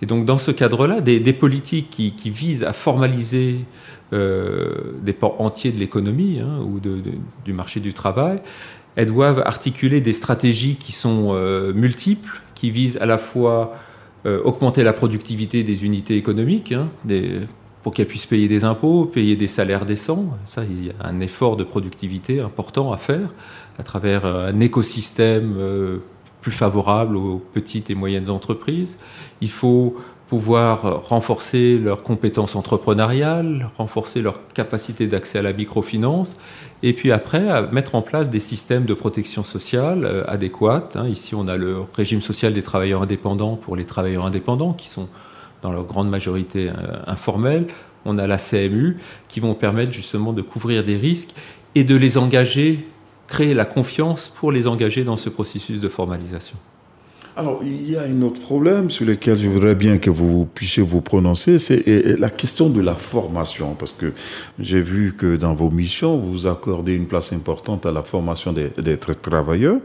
Et 0.03 0.07
donc 0.07 0.25
dans 0.27 0.39
ce 0.39 0.51
cadre-là, 0.51 1.01
des, 1.01 1.33
politiques 1.33 1.91
qui, 1.91 2.31
visent 2.31 2.63
à 2.63 2.73
formaliser 2.73 3.61
euh, 4.13 4.93
des 5.03 5.13
pans 5.13 5.35
entiers 5.39 5.73
de 5.73 5.79
l'économie 5.79 6.41
hein, 6.41 6.61
ou 6.63 6.81
du 7.45 7.53
marché 7.53 7.81
du 7.81 7.93
travail, 7.93 8.41
elles 8.95 9.07
doivent 9.07 9.43
articuler 9.45 10.01
des 10.01 10.13
stratégies 10.13 10.77
qui 10.77 10.93
sont 10.93 11.31
euh, 11.33 11.73
multiples, 11.73 12.43
qui 12.55 12.71
visent 12.71 12.99
à 13.01 13.07
la 13.07 13.19
fois 13.19 13.75
euh, 14.27 14.43
augmenter 14.43 14.83
la 14.83 14.93
productivité 14.93 15.63
des 15.63 15.85
unités 15.85 16.17
économiques, 16.17 16.73
hein, 16.73 16.89
pour 17.83 17.95
qu'elles 17.95 18.07
puissent 18.07 18.27
payer 18.27 18.49
des 18.49 18.65
impôts, 18.65 19.05
payer 19.05 19.37
des 19.37 19.49
salaires 19.49 19.87
décents. 19.87 20.27
Ça, 20.45 20.63
il 20.69 20.87
y 20.87 20.91
a 20.91 21.07
un 21.07 21.21
effort 21.21 21.57
de 21.57 21.65
productivité 21.65 22.41
important 22.41 22.93
à 22.93 22.97
faire 22.97 23.31
à 23.79 23.85
travers 23.85 24.27
un 24.27 24.59
écosystème 24.59 25.55
plus 26.41 26.51
favorable 26.51 27.17
aux 27.17 27.41
petites 27.55 27.91
et 27.91 27.95
moyennes 27.95 28.29
entreprises. 28.29 28.99
Il 29.41 29.51
faut 29.51 29.97
pouvoir 30.29 31.09
renforcer 31.09 31.79
leurs 31.79 32.03
compétences 32.03 32.55
entrepreneuriales, 32.55 33.71
renforcer 33.79 34.21
leur 34.21 34.47
capacité 34.49 35.07
d'accès 35.07 35.39
à 35.39 35.43
la 35.43 35.55
microfinance, 35.55 36.37
et 36.83 36.93
puis 36.93 37.13
après 37.13 37.71
mettre 37.73 37.95
en 37.95 38.03
place 38.03 38.29
des 38.29 38.39
systèmes 38.39 38.85
de 38.85 38.93
protection 38.95 39.43
sociale 39.43 40.05
euh, 40.05 40.25
adéquats. 40.29 40.91
Hein. 40.95 41.09
Ici, 41.09 41.35
on 41.35 41.49
a 41.49 41.57
le 41.57 41.79
régime 41.95 42.21
social 42.21 42.53
des 42.53 42.63
travailleurs 42.63 43.03
indépendants 43.03 43.57
pour 43.57 43.75
les 43.75 43.87
travailleurs 43.87 44.27
indépendants 44.27 44.75
qui 44.75 44.89
sont 44.89 45.09
dans 45.63 45.73
leur 45.73 45.85
grande 45.85 46.11
majorité 46.11 46.69
euh, 46.69 46.73
informels. 47.07 47.67
On 48.05 48.19
a 48.19 48.27
la 48.27 48.37
CMU 48.37 48.99
qui 49.29 49.41
vont 49.41 49.55
permettre 49.55 49.93
justement 49.93 50.35
de 50.35 50.43
couvrir 50.43 50.85
des 50.85 50.97
risques 50.97 51.31
et 51.75 51.85
de 51.85 51.97
les 51.97 52.19
engager 52.19 52.87
créer 53.29 53.55
la 53.55 53.65
confiance 53.65 54.29
pour 54.29 54.53
les 54.53 54.67
engager 54.67 55.05
dans 55.05 55.17
ce 55.17 55.29
processus 55.29 55.81
de 55.81 55.89
formalisation. 55.89 56.57
Alors, 57.39 57.61
il 57.63 57.89
y 57.89 57.97
a 57.97 58.03
un 58.03 58.21
autre 58.23 58.41
problème 58.41 58.91
sur 58.91 59.07
lequel 59.07 59.39
je 59.39 59.49
voudrais 59.49 59.77
bien 59.77 59.99
que 59.99 60.11
vous 60.11 60.45
puissiez 60.45 60.83
vous 60.83 61.01
prononcer, 61.01 61.61
c'est 61.61 61.87
la 62.19 62.31
question 62.31 62.69
de 62.69 62.81
la 62.81 62.97
formation, 62.97 63.77
parce 63.77 63.93
que 63.93 64.13
j'ai 64.59 64.81
vu 64.81 65.15
que 65.17 65.37
dans 65.37 65.55
vos 65.55 65.71
missions, 65.71 66.19
vous 66.19 66.49
accordez 66.49 66.97
une 66.97 67.07
place 67.07 67.33
importante 67.33 67.87
à 67.87 67.93
la 67.93 68.03
formation 68.03 68.53
des, 68.53 68.97
travailleurs. 69.23 69.79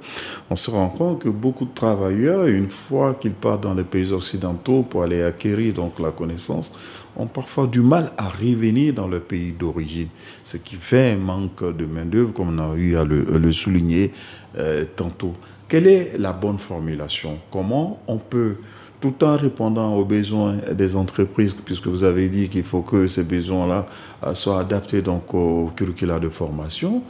On 0.49 0.55
se 0.55 0.71
rend 0.71 0.89
compte 0.89 1.21
que 1.21 1.29
beaucoup 1.29 1.65
de 1.65 1.73
travailleurs, 1.75 2.47
une 2.47 2.69
fois 2.69 3.13
qu'ils 3.13 3.33
partent 3.33 3.61
dans 3.61 3.75
les 3.75 3.83
pays 3.83 4.11
occidentaux 4.11 4.81
pour 4.81 5.03
aller 5.03 5.21
acquérir 5.21 5.75
donc 5.75 5.99
la 5.99 6.09
connaissance, 6.09 6.73
ont 7.15 7.27
parfois 7.27 7.67
du 7.67 7.81
mal 7.81 8.13
à 8.17 8.29
revenir 8.29 8.95
dans 8.95 9.07
leur 9.07 9.21
pays 9.21 9.51
d'origine, 9.51 10.07
ce 10.43 10.57
qui 10.57 10.73
fait 10.73 11.11
un 11.11 11.17
manque 11.17 11.63
de 11.63 11.85
main-d'œuvre, 11.85 12.33
comme 12.33 12.57
on 12.57 12.71
a 12.71 12.75
eu 12.75 12.97
à 12.97 13.03
le, 13.03 13.51
souligner 13.51 14.11
euh, 14.57 14.85
tantôt. 14.95 15.33
Quelle 15.73 15.87
est 15.87 16.19
la 16.19 16.33
bonne 16.33 16.59
formulation? 16.59 17.39
Comment 17.51 17.99
on 18.05 18.19
peut, 18.19 18.57
tout 19.01 19.23
en 19.23 19.35
répondant 19.35 19.95
aux 19.95 20.05
besoins 20.05 20.57
des 20.71 20.95
entreprises, 20.95 21.55
puisque 21.65 21.87
vous 21.87 22.03
avez 22.03 22.29
dit 22.29 22.47
qu'il 22.47 22.63
faut 22.63 22.83
que 22.83 23.07
ces 23.07 23.23
besoins-là 23.23 23.87
euh, 24.23 24.35
soient 24.35 24.59
adaptés 24.59 25.01
donc 25.01 25.33
au 25.33 25.71
curricula 25.75 26.19
de 26.19 26.29
formation, 26.29 27.01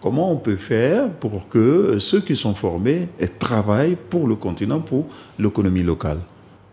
comment 0.00 0.30
on 0.30 0.36
peut 0.36 0.54
faire 0.54 1.10
pour 1.10 1.48
que 1.48 1.98
ceux 1.98 2.20
qui 2.20 2.36
sont 2.36 2.54
formés 2.54 3.08
travaillent 3.40 3.96
pour 4.08 4.28
le 4.28 4.36
continent, 4.36 4.78
pour 4.78 5.06
l'économie 5.36 5.82
locale? 5.82 6.20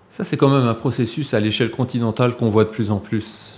Ça, 0.07 0.23
c'est 0.23 0.37
quand 0.37 0.49
même 0.49 0.67
un 0.67 0.75
processus 0.75 1.33
à 1.33 1.39
l'échelle 1.39 1.71
continentale 1.71 2.35
qu'on 2.35 2.51
voit 2.51 2.65
de 2.65 2.69
plus 2.69 2.91
en 2.91 2.99
plus. 2.99 3.48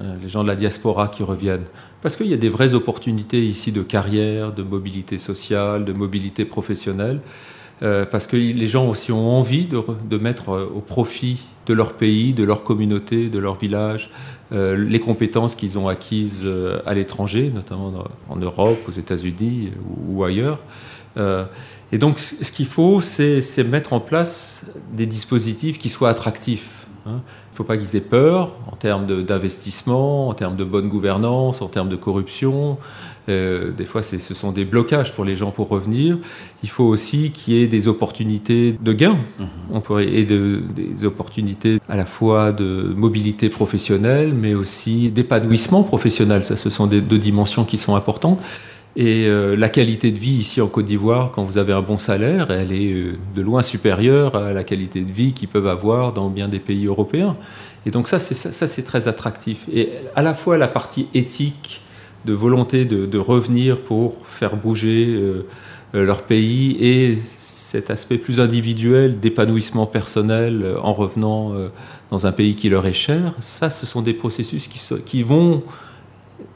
Euh, 0.00 0.14
les 0.22 0.28
gens 0.28 0.44
de 0.44 0.48
la 0.48 0.54
diaspora 0.54 1.08
qui 1.08 1.24
reviennent. 1.24 1.64
Parce 2.02 2.14
qu'il 2.14 2.28
y 2.28 2.34
a 2.34 2.36
des 2.36 2.48
vraies 2.48 2.72
opportunités 2.72 3.40
ici 3.40 3.72
de 3.72 3.82
carrière, 3.82 4.52
de 4.52 4.62
mobilité 4.62 5.18
sociale, 5.18 5.84
de 5.84 5.92
mobilité 5.92 6.44
professionnelle. 6.44 7.20
Euh, 7.82 8.06
parce 8.06 8.26
que 8.26 8.36
les 8.36 8.68
gens 8.68 8.88
aussi 8.88 9.12
ont 9.12 9.30
envie 9.30 9.66
de, 9.66 10.18
mettre 10.18 10.50
euh, 10.50 10.72
au 10.72 10.80
profit 10.80 11.44
de 11.66 11.74
leur 11.74 11.94
pays, 11.94 12.32
de 12.32 12.44
leur 12.44 12.62
communauté, 12.62 13.28
de 13.28 13.38
leur 13.38 13.56
village, 13.56 14.10
les 14.50 14.98
compétences 14.98 15.54
qu'ils 15.54 15.78
ont 15.78 15.88
acquises 15.88 16.42
à 16.86 16.94
l'étranger, 16.94 17.52
notamment 17.54 18.04
en 18.30 18.36
Europe, 18.36 18.78
aux 18.88 18.92
États-Unis 18.92 19.72
ou, 20.08 20.24
ailleurs. 20.24 20.60
et 21.18 21.98
donc, 21.98 22.18
ce 22.18 22.50
qu'il 22.50 22.64
faut, 22.64 23.02
c'est 23.02 23.62
mettre 23.64 23.92
en 23.92 24.00
place 24.00 24.64
des 24.90 25.04
dispositifs 25.04 25.76
qui 25.76 25.90
soient 25.90 26.08
attractifs. 26.08 26.86
Hein 27.04 27.20
faut 27.58 27.64
pas 27.64 27.76
qu'ils 27.76 27.96
aient 27.96 28.00
peur 28.00 28.52
en 28.70 28.76
termes 28.76 29.24
d'investissement, 29.24 30.28
en 30.28 30.34
termes 30.34 30.54
de 30.54 30.62
bonne 30.62 30.88
gouvernance, 30.88 31.60
en 31.60 31.66
termes 31.66 31.88
de 31.88 31.96
corruption. 31.96 32.78
Euh, 33.28 33.72
des 33.72 33.84
fois, 33.84 34.04
ce 34.04 34.16
sont 34.32 34.52
des 34.52 34.64
blocages 34.64 35.12
pour 35.12 35.24
les 35.24 35.34
gens 35.34 35.50
pour 35.50 35.68
revenir. 35.68 36.18
Il 36.62 36.68
faut 36.68 36.84
aussi 36.84 37.32
qu'il 37.32 37.54
y 37.54 37.62
ait 37.62 37.66
des 37.66 37.88
opportunités 37.88 38.78
de 38.80 38.92
gain 38.92 39.18
mhm. 39.40 39.48
on 39.72 39.80
pourrait, 39.80 40.06
et 40.06 40.24
de, 40.24 40.62
des 40.76 41.04
opportunités 41.04 41.80
à 41.88 41.96
la 41.96 42.06
fois 42.06 42.52
de 42.52 42.94
mobilité 42.96 43.48
professionnelle, 43.48 44.34
mais 44.34 44.54
aussi 44.54 45.10
d'épanouissement 45.10 45.82
professionnel. 45.82 46.44
Ça, 46.44 46.54
ce 46.54 46.70
sont 46.70 46.86
des 46.86 47.00
deux 47.00 47.18
dimensions 47.18 47.64
qui 47.64 47.76
sont 47.76 47.96
importantes. 47.96 48.40
Et 49.00 49.26
euh, 49.28 49.54
la 49.54 49.68
qualité 49.68 50.10
de 50.10 50.18
vie 50.18 50.32
ici 50.32 50.60
en 50.60 50.66
Côte 50.66 50.86
d'Ivoire, 50.86 51.30
quand 51.30 51.44
vous 51.44 51.56
avez 51.56 51.72
un 51.72 51.82
bon 51.82 51.98
salaire, 51.98 52.50
elle 52.50 52.72
est 52.72 52.92
euh, 52.92 53.16
de 53.36 53.42
loin 53.42 53.62
supérieure 53.62 54.34
à 54.34 54.52
la 54.52 54.64
qualité 54.64 55.02
de 55.02 55.12
vie 55.12 55.32
qu'ils 55.34 55.46
peuvent 55.46 55.68
avoir 55.68 56.12
dans 56.12 56.28
bien 56.28 56.48
des 56.48 56.58
pays 56.58 56.86
européens. 56.86 57.36
Et 57.86 57.92
donc 57.92 58.08
ça, 58.08 58.18
c'est 58.18 58.34
ça, 58.34 58.66
c'est 58.66 58.82
très 58.82 59.06
attractif. 59.06 59.66
Et 59.72 59.90
à 60.16 60.22
la 60.22 60.34
fois 60.34 60.58
la 60.58 60.66
partie 60.66 61.06
éthique, 61.14 61.80
de 62.24 62.32
volonté 62.32 62.84
de, 62.84 63.18
revenir 63.18 63.80
pour 63.80 64.26
faire 64.26 64.56
bouger 64.56 65.06
euh, 65.06 65.46
leur 65.92 66.22
pays, 66.22 66.76
et 66.80 67.18
cet 67.38 67.90
aspect 67.90 68.18
plus 68.18 68.40
individuel 68.40 69.20
d'épanouissement 69.20 69.86
personnel 69.86 70.74
en 70.82 70.92
revenant 70.92 71.52
dans 72.10 72.26
un 72.26 72.32
pays 72.32 72.56
qui 72.56 72.68
leur 72.68 72.86
est 72.86 72.92
cher, 72.92 73.34
ça, 73.40 73.70
ce 73.70 73.86
sont 73.86 74.02
des 74.02 74.14
processus 74.14 74.68
qui 74.68 75.22
vont 75.22 75.62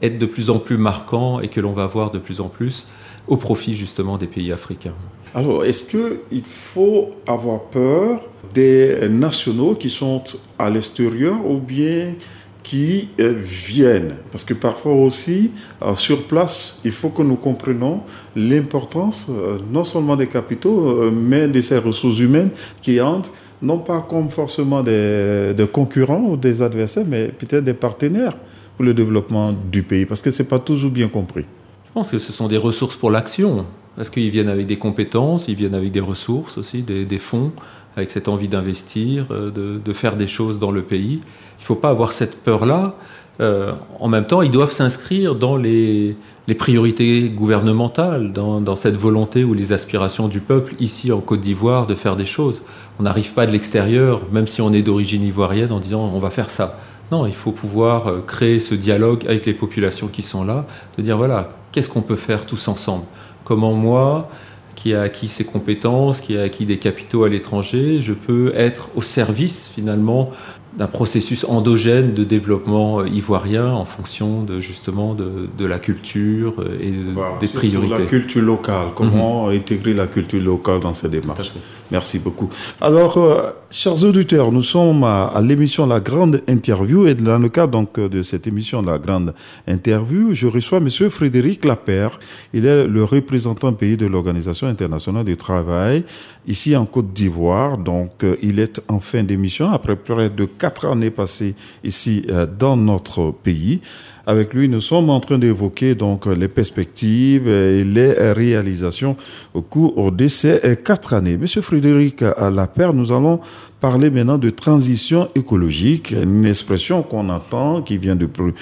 être 0.03 0.19
de 0.19 0.25
plus 0.25 0.49
en 0.49 0.59
plus 0.59 0.77
marquant 0.77 1.39
et 1.39 1.47
que 1.47 1.61
l'on 1.61 1.71
va 1.71 1.87
voir 1.87 2.11
de 2.11 2.19
plus 2.19 2.41
en 2.41 2.49
plus 2.49 2.85
au 3.27 3.37
profit 3.37 3.73
justement 3.73 4.17
des 4.17 4.27
pays 4.27 4.51
africains. 4.51 4.93
Alors, 5.33 5.63
est-ce 5.65 5.85
qu'il 5.85 6.43
faut 6.43 7.11
avoir 7.25 7.61
peur 7.61 8.19
des 8.53 9.09
nationaux 9.09 9.75
qui 9.75 9.89
sont 9.89 10.23
à 10.59 10.69
l'extérieur 10.69 11.37
ou 11.49 11.57
bien 11.57 12.13
qui 12.61 13.09
euh, 13.19 13.33
viennent? 13.35 14.15
Parce 14.31 14.43
que 14.43 14.53
parfois 14.53 14.93
aussi, 14.93 15.51
euh, 15.81 15.95
sur 15.95 16.23
place, 16.27 16.81
il 16.83 16.91
faut 16.91 17.09
que 17.09 17.23
nous 17.23 17.37
comprenions 17.37 18.01
l'importance 18.35 19.27
euh, 19.29 19.57
non 19.71 19.85
seulement 19.85 20.17
des 20.17 20.27
capitaux, 20.27 21.09
mais 21.11 21.47
de 21.47 21.61
ces 21.61 21.77
ressources 21.77 22.19
humaines 22.19 22.51
qui 22.81 22.99
entrent 23.01 23.31
non 23.61 23.79
pas 23.79 24.05
comme 24.07 24.29
forcément 24.29 24.83
des 24.83 25.55
concurrents 25.71 26.25
ou 26.31 26.35
des 26.35 26.61
adversaires, 26.61 27.05
mais 27.07 27.29
peut-être 27.29 27.63
des 27.63 27.73
partenaires 27.73 28.35
pour 28.75 28.85
le 28.85 28.93
développement 28.93 29.53
du 29.53 29.83
pays 29.83 30.05
Parce 30.05 30.21
que 30.21 30.31
ce 30.31 30.43
n'est 30.43 30.49
pas 30.49 30.59
toujours 30.59 30.91
bien 30.91 31.07
compris. 31.07 31.45
Je 31.85 31.91
pense 31.93 32.11
que 32.11 32.19
ce 32.19 32.33
sont 32.33 32.47
des 32.47 32.57
ressources 32.57 32.95
pour 32.95 33.11
l'action. 33.11 33.65
Parce 33.95 34.09
qu'ils 34.09 34.31
viennent 34.31 34.49
avec 34.49 34.65
des 34.65 34.77
compétences, 34.77 35.47
ils 35.47 35.55
viennent 35.55 35.75
avec 35.75 35.91
des 35.91 35.99
ressources 35.99 36.57
aussi, 36.57 36.81
des, 36.81 37.19
fonds. 37.19 37.51
avec 37.95 38.09
cette 38.09 38.27
envie 38.27 38.47
d'investir, 38.47 39.27
de, 39.27 39.79
de, 39.83 39.93
faire 39.93 40.15
des 40.15 40.25
choses 40.25 40.57
dans 40.57 40.71
le 40.71 40.81
pays? 40.81 41.21
Il 41.59 41.61
ne 41.61 41.65
faut 41.65 41.75
pas 41.75 41.89
avoir 41.89 42.11
cette 42.11 42.37
peur-là. 42.43 42.95
Euh, 43.41 43.73
en 43.99 44.07
même 44.09 44.25
temps, 44.25 44.41
ils 44.41 44.51
doivent 44.51 44.71
s'inscrire 44.71 45.35
dans 45.35 45.57
les, 45.57 46.15
priorités 46.57 47.29
gouvernementales, 47.29 48.31
dans, 48.31 48.75
cette 48.75 48.95
volonté 48.95 49.43
ou 49.43 49.53
les 49.53 49.71
aspirations 49.71 50.27
du 50.27 50.39
peuple 50.39 50.75
ici 50.79 51.11
en 51.11 51.19
Côte 51.19 51.41
d'Ivoire 51.41 51.87
de 51.87 51.95
faire 51.95 52.15
des 52.15 52.25
choses. 52.25 52.61
On 52.99 53.03
n'arrive 53.03 53.33
pas 53.33 53.45
de 53.45 53.51
l'extérieur, 53.51 54.21
même 54.31 54.47
si 54.47 54.61
on 54.61 54.71
est 54.71 54.83
d'origine 54.83 55.23
ivoirienne, 55.23 55.71
en 55.71 55.79
disant 55.79 56.11
on 56.13 56.19
va 56.19 56.29
faire 56.29 56.51
ça. 56.51 56.79
Non, 57.13 57.27
il 57.27 57.33
faut 57.43 57.51
pouvoir 57.51 58.07
euh, 58.07 58.21
créer 58.25 58.59
ce 58.59 58.73
dialogue 58.73 59.21
avec 59.27 59.45
les 59.45 59.53
populations 59.53 60.07
qui 60.07 60.23
sont 60.23 60.43
là, 60.43 60.65
de 60.97 61.03
dire 61.03 61.15
voilà, 61.15 61.51
qu'est-ce 61.71 61.87
qu'on 61.87 62.01
peut 62.01 62.15
faire 62.15 62.47
tous 62.47 62.67
ensemble? 62.67 63.05
Comment 63.43 63.73
moi, 63.73 64.29
qui 64.73 64.95
a 64.95 65.01
acquis 65.03 65.27
ses 65.27 65.45
compétences, 65.45 66.21
qui 66.21 66.35
a 66.39 66.41
acquis 66.41 66.65
des 66.65 66.79
capitaux 66.79 67.23
à 67.23 67.29
l'étranger, 67.29 68.01
je 68.01 68.13
peux 68.13 68.51
être 68.55 68.89
au 68.95 69.03
service 69.03 69.69
finalement 69.75 70.31
d'un 70.77 70.87
processus 70.87 71.45
endogène 71.47 72.13
de 72.13 72.23
développement 72.23 73.01
euh, 73.01 73.07
ivoirien 73.07 73.71
en 73.71 73.85
fonction 73.85 74.41
de 74.41 74.59
justement 74.59 75.13
de, 75.13 75.47
de 75.55 75.65
la 75.67 75.77
culture 75.77 76.55
euh, 76.57 76.79
et 76.81 76.89
de, 76.89 77.11
voilà, 77.13 77.37
des 77.39 77.47
priorités. 77.47 77.99
La 77.99 78.05
culture 78.05 78.41
locale, 78.41 78.87
comment 78.95 79.45
mm 79.45 79.51
-hmm. 79.51 79.59
intégrer 79.59 79.93
la 79.93 80.07
culture 80.07 80.41
locale 80.41 80.79
dans 80.79 80.95
ces 81.01 81.09
démarches? 81.09 81.51
Merci 81.93 82.17
beaucoup. 82.17 82.49
Alors, 82.81 83.17
euh, 83.17 83.51
chers 83.69 84.03
auditeurs, 84.03 84.51
nous 84.51 84.63
sommes 84.63 85.03
à, 85.03 85.25
à 85.27 85.41
l'émission 85.43 85.85
La 85.85 85.99
Grande 85.99 86.41
Interview 86.49 87.05
et 87.05 87.13
dans 87.13 87.37
le 87.37 87.49
cadre 87.49 87.73
donc 87.73 87.99
de 87.99 88.23
cette 88.23 88.47
émission 88.47 88.81
La 88.81 88.97
Grande 88.97 89.35
Interview, 89.67 90.33
je 90.33 90.47
reçois 90.47 90.79
Monsieur 90.79 91.11
Frédéric 91.11 91.63
Lapère. 91.63 92.19
Il 92.51 92.65
est 92.65 92.87
le 92.87 93.03
représentant 93.03 93.73
pays 93.73 93.95
de 93.95 94.07
l'Organisation 94.07 94.65
internationale 94.65 95.25
du 95.25 95.37
travail 95.37 96.03
ici 96.47 96.75
en 96.75 96.87
Côte 96.87 97.13
d'Ivoire. 97.13 97.77
Donc, 97.77 98.23
euh, 98.23 98.37
il 98.41 98.59
est 98.59 98.81
en 98.87 98.99
fin 98.99 99.23
d'émission 99.23 99.71
après 99.71 99.95
près 99.95 100.31
de 100.31 100.45
quatre 100.45 100.87
années 100.87 101.11
passées 101.11 101.53
ici 101.83 102.25
euh, 102.29 102.47
dans 102.47 102.75
notre 102.75 103.29
pays. 103.29 103.81
Avec 104.25 104.53
lui, 104.53 104.69
nous 104.69 104.79
sommes 104.79 105.09
en 105.09 105.19
train 105.19 105.37
d'évoquer 105.37 105.95
donc 105.95 106.27
les 106.27 106.47
perspectives 106.47 107.45
et 107.49 107.83
les 107.83 108.13
réalisations 108.31 109.17
au 109.53 109.61
cours 109.61 110.13
de 110.13 110.29
ces 110.29 110.77
quatre 110.81 111.13
années. 111.13 111.35
Monsieur 111.35 111.61
Frédéric 111.61 112.21
Lapère, 112.21 112.93
nous 112.93 113.11
allons 113.11 113.41
parler 113.81 114.09
maintenant 114.09 114.37
de 114.37 114.49
transition 114.49 115.27
écologique, 115.35 116.11
une 116.11 116.45
expression 116.45 117.03
qu'on 117.03 117.27
entend 117.27 117.81
qui 117.81 117.97
vient 117.97 118.15
de 118.15 118.25
plus 118.25 118.53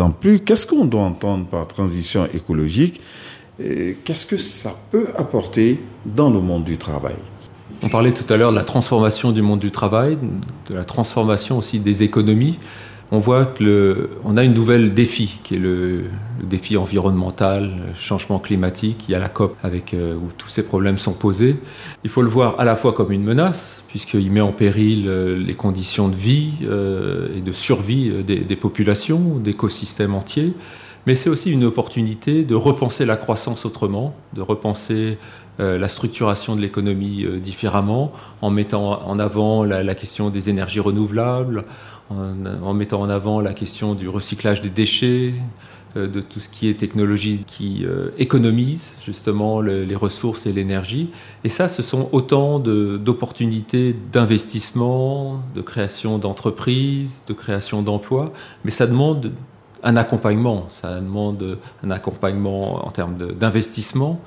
en 0.00 0.10
plus. 0.10 0.40
Qu'est-ce 0.40 0.66
qu'on 0.66 0.84
doit 0.84 1.00
entendre 1.00 1.46
par 1.46 1.66
transition 1.66 2.28
écologique 2.34 3.00
Qu'est-ce 3.58 4.26
que 4.26 4.36
ça 4.36 4.74
peut 4.90 5.06
apporter 5.16 5.80
dans 6.04 6.28
le 6.28 6.40
monde 6.40 6.64
du 6.64 6.76
travail? 6.76 7.16
On 7.82 7.88
parlait 7.88 8.12
tout 8.12 8.30
à 8.30 8.36
l'heure 8.36 8.50
de 8.50 8.56
la 8.56 8.64
transformation 8.64 9.32
du 9.32 9.40
monde 9.40 9.60
du 9.60 9.70
travail, 9.70 10.18
de 10.68 10.74
la 10.74 10.84
transformation 10.84 11.56
aussi 11.56 11.80
des 11.80 12.02
économies 12.02 12.58
on 13.12 13.18
voit 13.18 13.44
que 13.44 14.08
a 14.38 14.42
une 14.42 14.54
nouvelle 14.54 14.94
défi 14.94 15.38
qui 15.44 15.56
est 15.56 15.58
le, 15.58 16.04
défi 16.42 16.78
environnemental, 16.78 17.70
le 17.88 17.94
changement 17.94 18.38
climatique. 18.38 19.04
Il 19.06 19.12
y 19.12 19.14
a 19.14 19.18
la 19.18 19.28
COP 19.28 19.54
avec 19.62 19.92
euh, 19.92 20.16
où 20.16 20.30
tous 20.36 20.48
ces 20.48 20.64
problèmes 20.64 20.96
sont 20.96 21.12
posés. 21.12 21.56
Il 22.04 22.10
faut 22.10 22.22
le 22.22 22.30
voir 22.30 22.58
à 22.58 22.64
la 22.64 22.74
fois 22.74 22.94
comme 22.94 23.12
une 23.12 23.22
menace 23.22 23.84
puisqu'il 23.88 24.32
met 24.32 24.40
en 24.40 24.52
péril 24.52 25.04
euh, 25.06 25.36
les 25.36 25.54
conditions 25.54 26.08
de 26.08 26.16
vie 26.16 26.52
euh, 26.64 27.36
et 27.36 27.42
de 27.42 27.52
survie 27.52 28.24
des 28.24 28.56
populations, 28.56 29.38
d'écosystèmes 29.38 30.14
entiers. 30.14 30.54
Mais 31.06 31.16
c'est 31.16 31.28
aussi 31.28 31.50
une 31.50 31.64
opportunité 31.64 32.44
de 32.44 32.54
repenser 32.54 33.04
la 33.04 33.16
croissance 33.16 33.66
autrement, 33.66 34.14
de 34.34 34.40
repenser 34.40 35.18
euh, 35.62 35.78
la 35.78 35.86
structuration 35.86 36.56
de 36.56 36.60
l'économie 36.60 37.24
euh, 37.24 37.38
différemment, 37.38 38.12
en 38.40 38.50
mettant 38.50 39.06
en 39.06 39.18
avant 39.20 39.64
la, 39.64 39.94
question 39.94 40.28
des 40.28 40.50
énergies 40.50 40.80
renouvelables, 40.80 41.64
en, 42.10 42.74
mettant 42.74 43.00
en 43.00 43.08
avant 43.08 43.40
la 43.40 43.54
question 43.54 43.94
du 43.94 44.08
recyclage 44.08 44.60
des 44.60 44.70
déchets, 44.70 45.34
euh, 45.96 46.08
de 46.08 46.20
tout 46.20 46.40
ce 46.40 46.48
qui 46.48 46.68
est 46.68 46.74
technologie 46.74 47.44
qui 47.46 47.86
économise 48.18 48.94
justement 49.04 49.60
le, 49.60 49.84
les 49.84 49.94
ressources 49.94 50.46
et 50.46 50.52
l'énergie. 50.52 51.10
Et 51.44 51.48
ça, 51.48 51.68
ce 51.68 51.82
sont 51.82 52.08
autant 52.10 52.58
d'opportunités 52.58 53.94
d'investissement, 54.12 55.42
de 55.54 55.60
création 55.60 56.18
d'entreprises, 56.18 57.22
de 57.28 57.34
création 57.34 57.82
d'emplois, 57.82 58.32
mais 58.64 58.72
ça 58.72 58.88
demande 58.88 59.30
un 59.84 59.96
accompagnement, 59.96 60.66
ça 60.70 60.96
demande 61.00 61.58
un 61.84 61.90
accompagnement 61.90 62.86
en 62.86 62.90
termes 62.90 63.16
d'investissement 63.16 64.20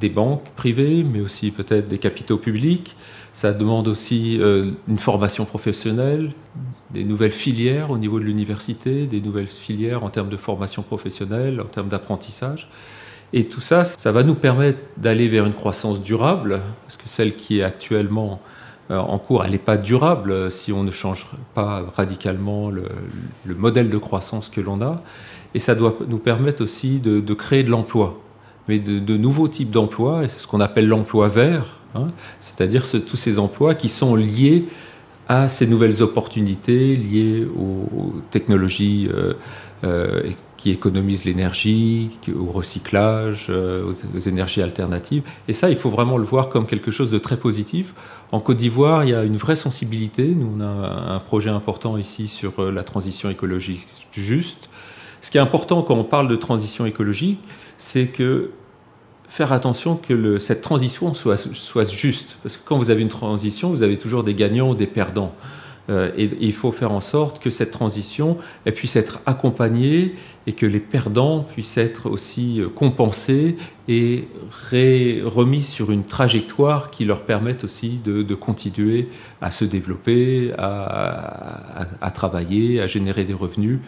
des 0.00 0.08
banques 0.08 0.50
privées, 0.56 1.04
mais 1.04 1.20
aussi 1.20 1.50
peut-être 1.50 1.88
des 1.88 1.98
capitaux 1.98 2.36
publics. 2.36 2.96
Ça 3.32 3.52
demande 3.52 3.88
aussi 3.88 4.38
euh, 4.40 4.72
une 4.88 4.98
formation 4.98 5.44
professionnelle, 5.44 6.32
des 6.90 7.04
nouvelles 7.04 7.32
filières 7.32 7.90
au 7.90 7.98
niveau 7.98 8.18
de 8.18 8.24
l'université, 8.24 9.06
des 9.06 9.20
nouvelles 9.20 9.46
filières 9.46 10.04
en 10.04 10.10
termes 10.10 10.28
de 10.28 10.36
formation 10.36 10.82
professionnelle, 10.82 11.60
en 11.60 11.66
termes 11.66 11.88
d'apprentissage. 11.88 12.68
Et 13.32 13.46
tout 13.46 13.60
ça, 13.60 13.84
ça 13.84 14.12
va 14.12 14.22
nous 14.22 14.36
permettre 14.36 14.78
d'aller 14.96 15.28
vers 15.28 15.44
une 15.44 15.52
croissance 15.52 16.00
durable, 16.00 16.60
parce 16.82 16.96
que 16.96 17.08
celle 17.08 17.34
qui 17.34 17.58
est 17.58 17.62
actuellement 17.62 18.40
euh, 18.90 18.98
en 18.98 19.18
cours, 19.18 19.44
elle 19.44 19.50
n'est 19.50 19.58
pas 19.58 19.76
durable 19.76 20.50
si 20.50 20.72
on 20.72 20.84
ne 20.84 20.90
change 20.90 21.26
pas 21.54 21.84
radicalement 21.96 22.70
le, 22.70 22.84
le 23.44 23.54
modèle 23.54 23.90
de 23.90 23.98
croissance 23.98 24.48
que 24.48 24.60
l'on 24.60 24.80
a. 24.80 25.02
Et 25.54 25.58
ça 25.58 25.74
doit 25.74 25.96
nous 26.08 26.18
permettre 26.18 26.62
aussi 26.62 27.00
de 27.00 27.34
créer 27.34 27.64
de 27.64 27.70
l'emploi, 27.70 28.20
mais 28.68 28.78
de, 28.78 29.16
nouveaux 29.16 29.48
types 29.48 29.70
d'emplois, 29.70 30.24
et 30.24 30.28
c'est 30.28 30.40
ce 30.40 30.46
qu'on 30.46 30.60
appelle 30.60 30.88
l'emploi 30.88 31.28
vert, 31.28 31.66
hein, 31.94 32.08
c'est-à-dire 32.40 32.84
ce, 32.84 32.96
tous 32.96 33.16
ces 33.16 33.38
emplois 33.38 33.74
qui 33.74 33.88
sont 33.88 34.16
liés 34.16 34.66
à 35.28 35.48
ces 35.48 35.66
nouvelles 35.66 36.02
opportunités, 36.02 36.96
liées 36.96 37.44
aux, 37.44 38.14
technologies 38.30 39.08
euh, 39.12 39.34
euh, 39.84 40.30
qui 40.56 40.70
économisent 40.70 41.24
l'énergie, 41.24 42.10
au 42.34 42.46
recyclage, 42.46 43.46
euh, 43.50 43.90
aux, 44.14 44.18
énergies 44.20 44.62
alternatives. 44.62 45.22
Et 45.48 45.52
ça, 45.52 45.68
il 45.68 45.76
faut 45.76 45.90
vraiment 45.90 46.16
le 46.16 46.24
voir 46.24 46.48
comme 46.48 46.66
quelque 46.66 46.90
chose 46.90 47.10
de 47.10 47.18
très 47.18 47.36
positif. 47.36 47.92
En 48.32 48.40
Côte 48.40 48.56
d'Ivoire, 48.56 49.04
il 49.04 49.10
y 49.10 49.14
a 49.14 49.24
une 49.24 49.36
vraie 49.36 49.56
sensibilité. 49.56 50.26
Nous, 50.26 50.48
on 50.56 50.60
a 50.60 51.14
un 51.14 51.20
projet 51.20 51.50
important 51.50 51.96
ici 51.96 52.28
sur 52.28 52.70
la 52.70 52.84
transition 52.84 53.30
écologique 53.30 53.86
juste. 54.12 54.68
Ce 55.26 55.32
qui 55.32 55.38
est 55.38 55.40
important 55.40 55.82
quand 55.82 55.96
on 55.96 56.04
parle 56.04 56.28
de 56.28 56.36
transition 56.36 56.86
écologique, 56.86 57.40
c'est 57.78 58.06
que 58.06 58.52
faire 59.28 59.50
attention 59.50 59.96
que 59.96 60.38
cette 60.38 60.60
transition 60.60 61.14
soit, 61.14 61.90
juste. 61.90 62.36
Parce 62.44 62.56
que 62.56 62.62
quand 62.64 62.78
vous 62.78 62.90
avez 62.90 63.02
une 63.02 63.08
transition, 63.08 63.70
vous 63.70 63.82
avez 63.82 63.98
toujours 63.98 64.22
des 64.22 64.34
gagnants 64.34 64.70
ou 64.70 64.76
des 64.76 64.86
perdants. 64.86 65.34
Euh, 65.90 66.12
et, 66.16 66.30
il 66.40 66.52
faut 66.52 66.70
faire 66.70 66.92
en 66.92 67.00
sorte 67.00 67.40
que 67.40 67.50
cette 67.50 67.72
transition 67.72 68.38
elle 68.64 68.74
puisse 68.74 68.94
être 68.94 69.18
accompagnée 69.26 70.14
et 70.46 70.52
que 70.52 70.66
les 70.66 70.78
perdants 70.78 71.40
puissent 71.40 71.76
être 71.76 72.08
aussi 72.08 72.62
compensés 72.76 73.56
et 73.88 74.28
remis 75.24 75.64
sur 75.64 75.90
une 75.90 76.04
trajectoire 76.04 76.92
qui 76.92 77.04
leur 77.04 77.22
permette 77.22 77.64
aussi 77.64 77.98
de, 78.04 78.34
continuer 78.36 79.08
à 79.40 79.50
se 79.50 79.64
développer, 79.64 80.52
à, 80.56 82.10
travailler, 82.14 82.80
à 82.80 82.86
générer 82.86 83.24
des 83.24 83.34
revenus. 83.34 83.80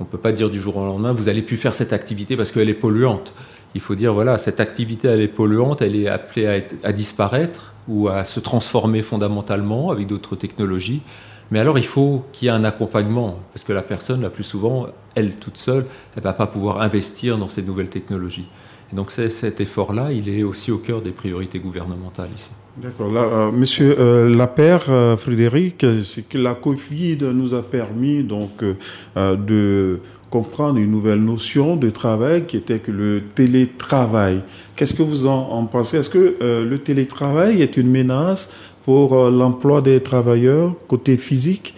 On 0.00 0.04
ne 0.04 0.08
peut 0.08 0.18
pas 0.18 0.32
dire 0.32 0.50
du 0.50 0.60
jour 0.60 0.78
au 0.78 0.84
lendemain, 0.84 1.12
vous 1.12 1.28
allez 1.28 1.42
plus 1.42 1.58
faire 1.58 1.74
cette 1.74 1.92
activité 1.92 2.36
parce 2.36 2.52
qu'elle 2.52 2.70
est 2.70 2.74
polluante. 2.74 3.34
Il 3.74 3.80
faut 3.82 3.94
dire, 3.94 4.14
voilà, 4.14 4.38
cette 4.38 4.58
activité, 4.58 5.08
elle 5.08 5.20
est 5.20 5.28
polluante, 5.28 5.82
elle 5.82 5.94
est 5.94 6.08
appelée 6.08 6.46
à, 6.46 6.88
à 6.88 6.92
disparaître 6.92 7.74
ou 7.86 8.08
à 8.08 8.24
se 8.24 8.40
transformer 8.40 9.02
fondamentalement 9.02 9.90
avec 9.90 10.06
d'autres 10.06 10.36
technologies. 10.36 11.02
Mais 11.50 11.58
alors, 11.58 11.78
il 11.78 11.86
faut 11.86 12.24
qu'il 12.32 12.46
y 12.46 12.48
ait 12.48 12.54
un 12.54 12.64
accompagnement, 12.64 13.38
parce 13.52 13.64
que 13.64 13.72
la 13.72 13.82
personne, 13.82 14.22
la 14.22 14.30
plus 14.30 14.44
souvent, 14.44 14.86
elle 15.14 15.36
toute 15.36 15.56
seule, 15.56 15.84
elle 16.14 16.22
ne 16.22 16.24
va 16.24 16.32
pas 16.32 16.46
pouvoir 16.46 16.80
investir 16.80 17.38
dans 17.38 17.48
ces 17.48 17.62
nouvelles 17.62 17.90
technologies. 17.90 18.46
Et 18.92 18.96
donc, 18.96 19.10
cet 19.10 19.60
effort-là, 19.60 20.12
il 20.12 20.28
est 20.28 20.42
aussi 20.42 20.72
au 20.72 20.78
cœur 20.78 21.00
des 21.00 21.10
priorités 21.12 21.60
gouvernementales 21.60 22.30
ici. 22.36 22.50
D'accord. 22.80 23.10
Euh, 23.14 23.52
monsieur 23.52 23.94
euh, 23.98 24.34
Lapère, 24.34 24.84
euh, 24.88 25.16
Frédéric, 25.16 25.84
c'est 26.04 26.28
que 26.28 26.38
la 26.38 26.54
Covid 26.54 27.18
nous 27.34 27.54
a 27.54 27.62
permis 27.62 28.22
donc 28.22 28.62
euh, 28.62 29.36
de 29.36 30.00
comprendre 30.30 30.78
une 30.78 30.90
nouvelle 30.90 31.22
notion 31.22 31.76
de 31.76 31.90
travail 31.90 32.46
qui 32.46 32.56
était 32.56 32.78
que 32.78 32.92
le 32.92 33.22
télétravail. 33.34 34.42
Qu'est-ce 34.76 34.94
que 34.94 35.02
vous 35.02 35.26
en, 35.26 35.50
en 35.50 35.66
pensez? 35.66 35.98
Est-ce 35.98 36.10
que 36.10 36.36
euh, 36.40 36.64
le 36.64 36.78
télétravail 36.78 37.62
est 37.62 37.76
une 37.76 37.90
menace 37.90 38.54
pour 38.84 39.14
euh, 39.14 39.30
l'emploi 39.30 39.82
des 39.82 40.00
travailleurs 40.00 40.74
côté 40.88 41.16
physique? 41.16 41.74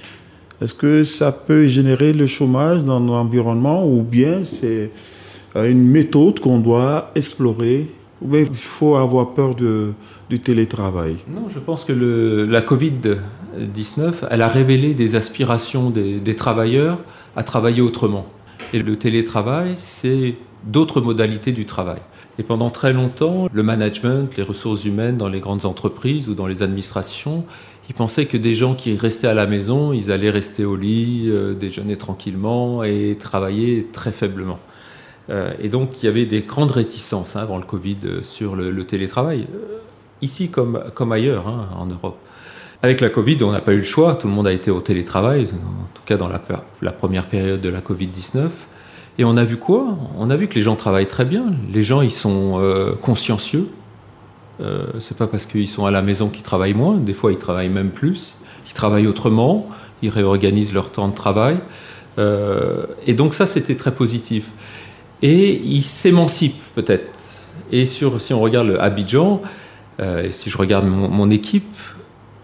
Est-ce 0.61 0.75
que 0.75 1.03
ça 1.03 1.33
peut 1.33 1.67
générer 1.67 2.13
le 2.13 2.27
chômage 2.27 2.85
dans 2.85 3.01
l'environnement 3.01 3.87
ou 3.87 4.03
bien 4.03 4.45
c'est 4.45 4.67
euh, 4.67 4.89
une 5.57 5.87
méthode 5.87 6.41
qu'on 6.41 6.59
doit 6.59 7.11
explorer 7.15 7.89
il 8.33 8.47
faut 8.55 8.97
avoir 8.97 9.35
peur 9.35 9.55
de, 9.55 9.93
du 10.31 10.41
télétravail 10.41 11.17
Non, 11.33 11.49
je 11.49 11.59
pense 11.59 11.85
que 11.85 11.93
la 11.93 12.61
Covid-19, 12.61 14.13
elle 14.31 14.43
a 14.43 14.49
révélé 14.49 14.95
des 14.95 15.15
aspirations 15.15 15.91
des, 15.91 16.21
des 16.21 16.37
travailleurs 16.37 16.99
à 17.37 17.43
travailler 17.43 17.81
autrement. 17.81 18.27
Et 18.73 18.79
le 18.79 18.97
télétravail, 18.97 19.75
c'est 19.77 20.37
d'autres 20.65 21.01
modalités 21.01 21.53
du 21.53 21.65
travail. 21.65 22.01
Et 22.39 22.43
pendant 22.43 22.71
très 22.71 22.93
longtemps, 22.93 23.49
le 23.53 23.63
management, 23.63 24.29
les 24.37 24.43
ressources 24.43 24.85
humaines 24.85 25.19
dans 25.19 25.29
les 25.29 25.41
grandes 25.41 25.67
entreprises 25.67 26.29
ou 26.29 26.35
dans 26.35 26.47
les 26.47 26.63
administrations, 26.63 27.45
ils 27.91 27.95
pensaient 27.95 28.27
que 28.27 28.37
des 28.37 28.55
gens 28.55 28.75
qui 28.75 28.97
restaient 28.97 29.27
à 29.27 29.35
la 29.35 29.47
maison, 29.47 29.93
ils 29.93 30.11
allaient 30.11 30.31
rester 30.31 30.65
au 30.65 30.77
lit, 30.77 31.25
euh, 31.27 31.53
déjeuner 31.53 31.97
tranquillement 31.97 32.85
et 32.85 33.17
travailler 33.19 33.89
très 33.93 34.13
faiblement. 34.13 34.61
Euh, 35.31 35.53
et 35.61 35.69
donc 35.69 36.03
il 36.03 36.07
y 36.07 36.09
avait 36.09 36.27
des 36.27 36.43
grandes 36.43 36.73
réticences 36.73 37.37
hein, 37.37 37.41
avant 37.41 37.57
le 37.57 37.65
Covid 37.65 37.97
euh, 38.05 38.23
sur 38.23 38.57
le, 38.57 38.85
télétravail, 38.85 39.47
ici 40.21 40.49
comme, 40.49 40.85
comme 40.95 41.13
ailleurs 41.13 41.49
hein, 41.49 41.69
en 41.77 41.87
Europe. 41.87 42.19
Avec 42.83 43.01
la 43.01 43.11
Covid, 43.11 43.39
on 43.43 43.53
n'a 43.53 43.61
pas 43.61 43.75
eu 43.75 43.79
le 43.79 43.85
choix, 43.85 44.17
tout 44.17 44.27
le 44.27 44.33
monde 44.33 44.49
a 44.49 44.53
été 44.53 44.71
au 44.71 44.81
télétravail, 44.81 45.45
en 45.45 45.87
tout 45.95 46.03
cas 46.05 46.17
dans 46.17 46.29
la, 46.29 46.41
première 46.91 47.27
période 47.27 47.61
de 47.61 47.69
la 47.69 47.81
Covid-19. 47.81 48.49
Et 49.19 49.25
on 49.25 49.37
a 49.37 49.45
vu 49.45 49.57
quoi? 49.57 49.97
On 50.19 50.31
a 50.31 50.37
vu 50.37 50.49
que 50.49 50.57
les 50.57 50.63
gens 50.63 50.75
travaillent 50.75 51.07
très 51.07 51.25
bien. 51.25 51.45
Les 51.73 51.83
gens, 51.83 52.01
ils 52.01 52.11
sont 52.11 52.61
consciencieux, 53.03 53.69
euh, 54.61 54.87
c'est 54.99 55.17
pas 55.17 55.27
parce 55.27 55.47
qu'ils 55.47 55.69
sont 55.69 55.87
à 55.87 55.91
la 55.91 56.03
maison 56.03 56.29
qu'ils 56.29 56.43
travaillent 56.43 56.75
moins, 56.75 56.97
des 56.97 57.15
fois 57.15 57.33
ils 57.33 57.39
travaillent 57.39 57.71
même 57.71 57.91
plus, 57.91 58.35
ils 58.69 58.75
travaillent 58.75 59.07
autrement, 59.07 59.69
ils 60.03 60.11
réorganisent 60.11 60.73
leur 60.73 60.91
temps 60.91 61.09
de 61.09 61.15
travail. 61.15 61.59
Euh, 62.19 62.85
et 63.07 63.15
donc 63.15 63.33
ça, 63.35 63.47
c'était 63.47 63.75
très 63.75 63.95
positif. 63.95 64.51
Et 65.23 65.61
ils 65.65 65.83
s'émancipent 65.83 66.63
peut-être. 66.75 67.07
Et 67.71 67.87
si 67.87 68.05
on 68.05 68.41
regarde 68.41 68.69
le 68.69 68.83
Abidjan, 68.83 69.41
euh, 70.01 70.29
si 70.31 70.51
je 70.51 70.59
regarde 70.59 70.87
mon, 70.87 71.09
mon, 71.09 71.31
équipe, 71.31 71.77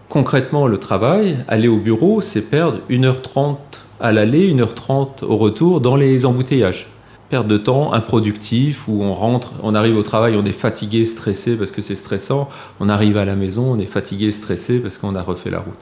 concrètement, 0.07 0.65
le 0.67 0.77
travail, 0.77 1.43
aller 1.47 1.67
au 1.67 1.77
bureau, 1.77 2.21
c'est 2.21 2.41
perdre 2.41 2.79
1h30 2.89 3.57
à 3.99 4.11
l'aller, 4.11 4.53
1h30 4.53 5.25
au 5.25 5.37
retour 5.37 5.81
dans 5.81 5.95
les 5.95 6.25
embouteillages 6.25 6.87
perte 7.29 7.47
de 7.47 7.57
temps 7.57 7.93
improductif 7.93 8.87
où 8.87 9.03
on 9.03 9.13
rentre, 9.13 9.53
on 9.61 9.75
arrive 9.75 9.95
au 9.95 10.03
travail, 10.03 10.35
on 10.35 10.45
est 10.45 10.51
fatigué, 10.51 11.05
stressé 11.05 11.55
parce 11.55 11.71
que 11.71 11.81
c'est 11.81 11.95
stressant, 11.95 12.49
on 12.79 12.89
arrive 12.89 13.17
à 13.17 13.25
la 13.25 13.35
maison, 13.35 13.71
on 13.71 13.79
est 13.79 13.85
fatigué, 13.85 14.31
stressé 14.31 14.79
parce 14.79 14.97
qu'on 14.97 15.15
a 15.15 15.21
refait 15.21 15.51
la 15.51 15.59
route. 15.59 15.77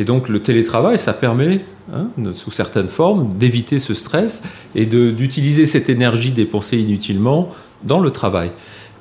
Et 0.00 0.04
donc 0.04 0.30
le 0.30 0.40
télétravail, 0.40 0.98
ça 0.98 1.12
permet, 1.12 1.60
hein, 1.92 2.08
sous 2.32 2.50
certaines 2.50 2.88
formes, 2.88 3.36
d'éviter 3.36 3.78
ce 3.78 3.92
stress 3.92 4.42
et 4.74 4.86
d'utiliser 4.86 5.66
cette 5.66 5.90
énergie 5.90 6.32
dépensée 6.32 6.78
inutilement 6.78 7.50
dans 7.84 8.00
le 8.00 8.10
travail. 8.10 8.50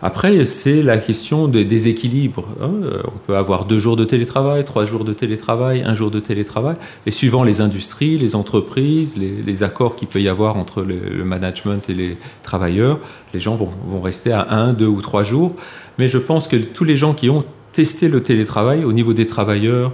Après, 0.01 0.43
c'est 0.43 0.81
la 0.81 0.97
question 0.97 1.47
des 1.47 1.87
équilibres. 1.87 2.47
Hein. 2.61 2.71
On 3.05 3.17
peut 3.27 3.37
avoir 3.37 3.65
deux 3.65 3.79
jours 3.79 3.95
de 3.95 4.03
télétravail, 4.03 4.63
trois 4.65 4.85
jours 4.85 5.05
de 5.05 5.13
télétravail, 5.13 5.83
un 5.85 5.93
jour 5.95 6.11
de 6.11 6.19
télétravail. 6.19 6.75
Et 7.05 7.11
suivant 7.11 7.43
les 7.43 7.61
industries, 7.61 8.17
les 8.17 8.35
entreprises, 8.35 9.15
les, 9.17 9.63
accords 9.63 9.95
qu'il 9.95 10.07
peut 10.07 10.21
y 10.21 10.29
avoir 10.29 10.57
entre 10.57 10.83
le, 10.83 11.23
management 11.23 11.89
et 11.89 11.93
les 11.93 12.17
travailleurs, 12.43 12.99
les 13.33 13.39
gens 13.39 13.55
vont, 13.55 14.01
rester 14.01 14.31
à 14.31 14.51
un, 14.51 14.71
deux 14.73 14.87
ou 14.87 15.01
trois 15.01 15.23
jours. 15.23 15.53
Mais 15.97 16.09
je 16.09 16.17
pense 16.17 16.47
que 16.47 16.57
tous 16.57 16.85
les 16.85 16.95
gens 16.95 17.13
qui 17.13 17.29
ont 17.29 17.43
testé 17.73 18.07
le 18.07 18.21
télétravail 18.21 18.83
au 18.83 18.93
niveau 18.93 19.13
des 19.13 19.27
travailleurs 19.27 19.91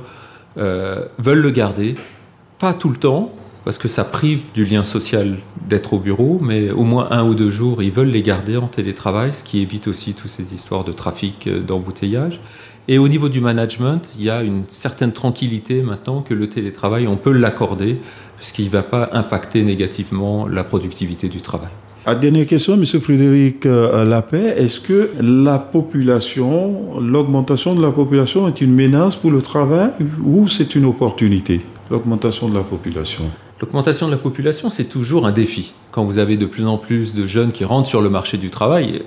euh, 0.57 1.05
veulent 1.17 1.41
le 1.41 1.51
garder. 1.51 1.95
Pas 2.59 2.73
tout 2.73 2.89
le 2.89 2.95
temps, 2.95 3.33
parce 3.65 3.77
que 3.77 3.87
ça 3.87 4.03
prive 4.03 4.43
du 4.53 4.65
lien 4.65 4.83
social 4.83 5.37
d'être 5.67 5.93
au 5.93 5.99
bureau, 5.99 6.39
mais 6.41 6.71
au 6.71 6.83
moins 6.83 7.07
un 7.11 7.27
ou 7.27 7.35
deux 7.35 7.49
jours, 7.49 7.81
ils 7.81 7.91
veulent 7.91 8.09
les 8.09 8.21
garder 8.21 8.57
en 8.57 8.67
télétravail, 8.67 9.33
ce 9.33 9.43
qui 9.43 9.61
évite 9.61 9.87
aussi 9.87 10.13
toutes 10.13 10.29
ces 10.29 10.53
histoires 10.53 10.83
de 10.83 10.91
trafic, 10.91 11.47
euh, 11.47 11.59
d'embouteillage. 11.59 12.39
Et 12.87 12.99
au 12.99 13.07
niveau 13.07 13.29
du 13.29 13.41
management, 13.41 14.07
il 14.17 14.23
y 14.23 14.29
a 14.29 14.43
une 14.43 14.63
certaine 14.67 15.11
tranquillité 15.11 15.81
maintenant 15.81 16.21
que 16.21 16.35
le 16.35 16.47
télétravail, 16.47 17.07
on 17.07 17.17
peut 17.17 17.31
l'accorder, 17.31 17.99
puisqu'il 18.37 18.65
ne 18.65 18.69
va 18.69 18.83
pas 18.83 19.09
impacter 19.13 19.63
négativement 19.63 20.47
la 20.47 20.63
productivité 20.63 21.27
du 21.27 21.41
travail. 21.41 21.71
À 22.07 22.13
dernière 22.13 22.45
question, 22.45 22.75
M. 22.75 22.85
Frédéric 22.85 23.65
euh, 23.65 24.05
Lapet, 24.05 24.53
est-ce 24.57 24.79
que 24.79 25.09
la 25.19 25.57
population, 25.57 26.99
l'augmentation 26.99 27.73
de 27.73 27.81
la 27.81 27.89
population 27.89 28.47
est 28.47 28.61
une 28.61 28.75
menace 28.75 29.15
pour 29.15 29.31
le 29.31 29.41
travail 29.41 29.89
ou 30.23 30.47
c'est 30.47 30.75
une 30.75 30.85
opportunité, 30.85 31.61
l'augmentation 31.89 32.47
de 32.47 32.53
la 32.53 32.61
population? 32.61 33.23
L'augmentation 33.59 34.05
de 34.05 34.11
la 34.11 34.19
population, 34.19 34.69
c'est 34.69 34.83
toujours 34.83 35.25
un 35.25 35.31
défi. 35.31 35.73
Quand 35.89 36.05
vous 36.05 36.19
avez 36.19 36.37
de 36.37 36.45
plus 36.45 36.67
en 36.67 36.77
plus 36.77 37.15
de 37.15 37.25
jeunes 37.25 37.51
qui 37.51 37.65
rentrent 37.65 37.89
sur 37.89 38.03
le 38.03 38.11
marché 38.11 38.37
du 38.37 38.51
travail, 38.51 39.01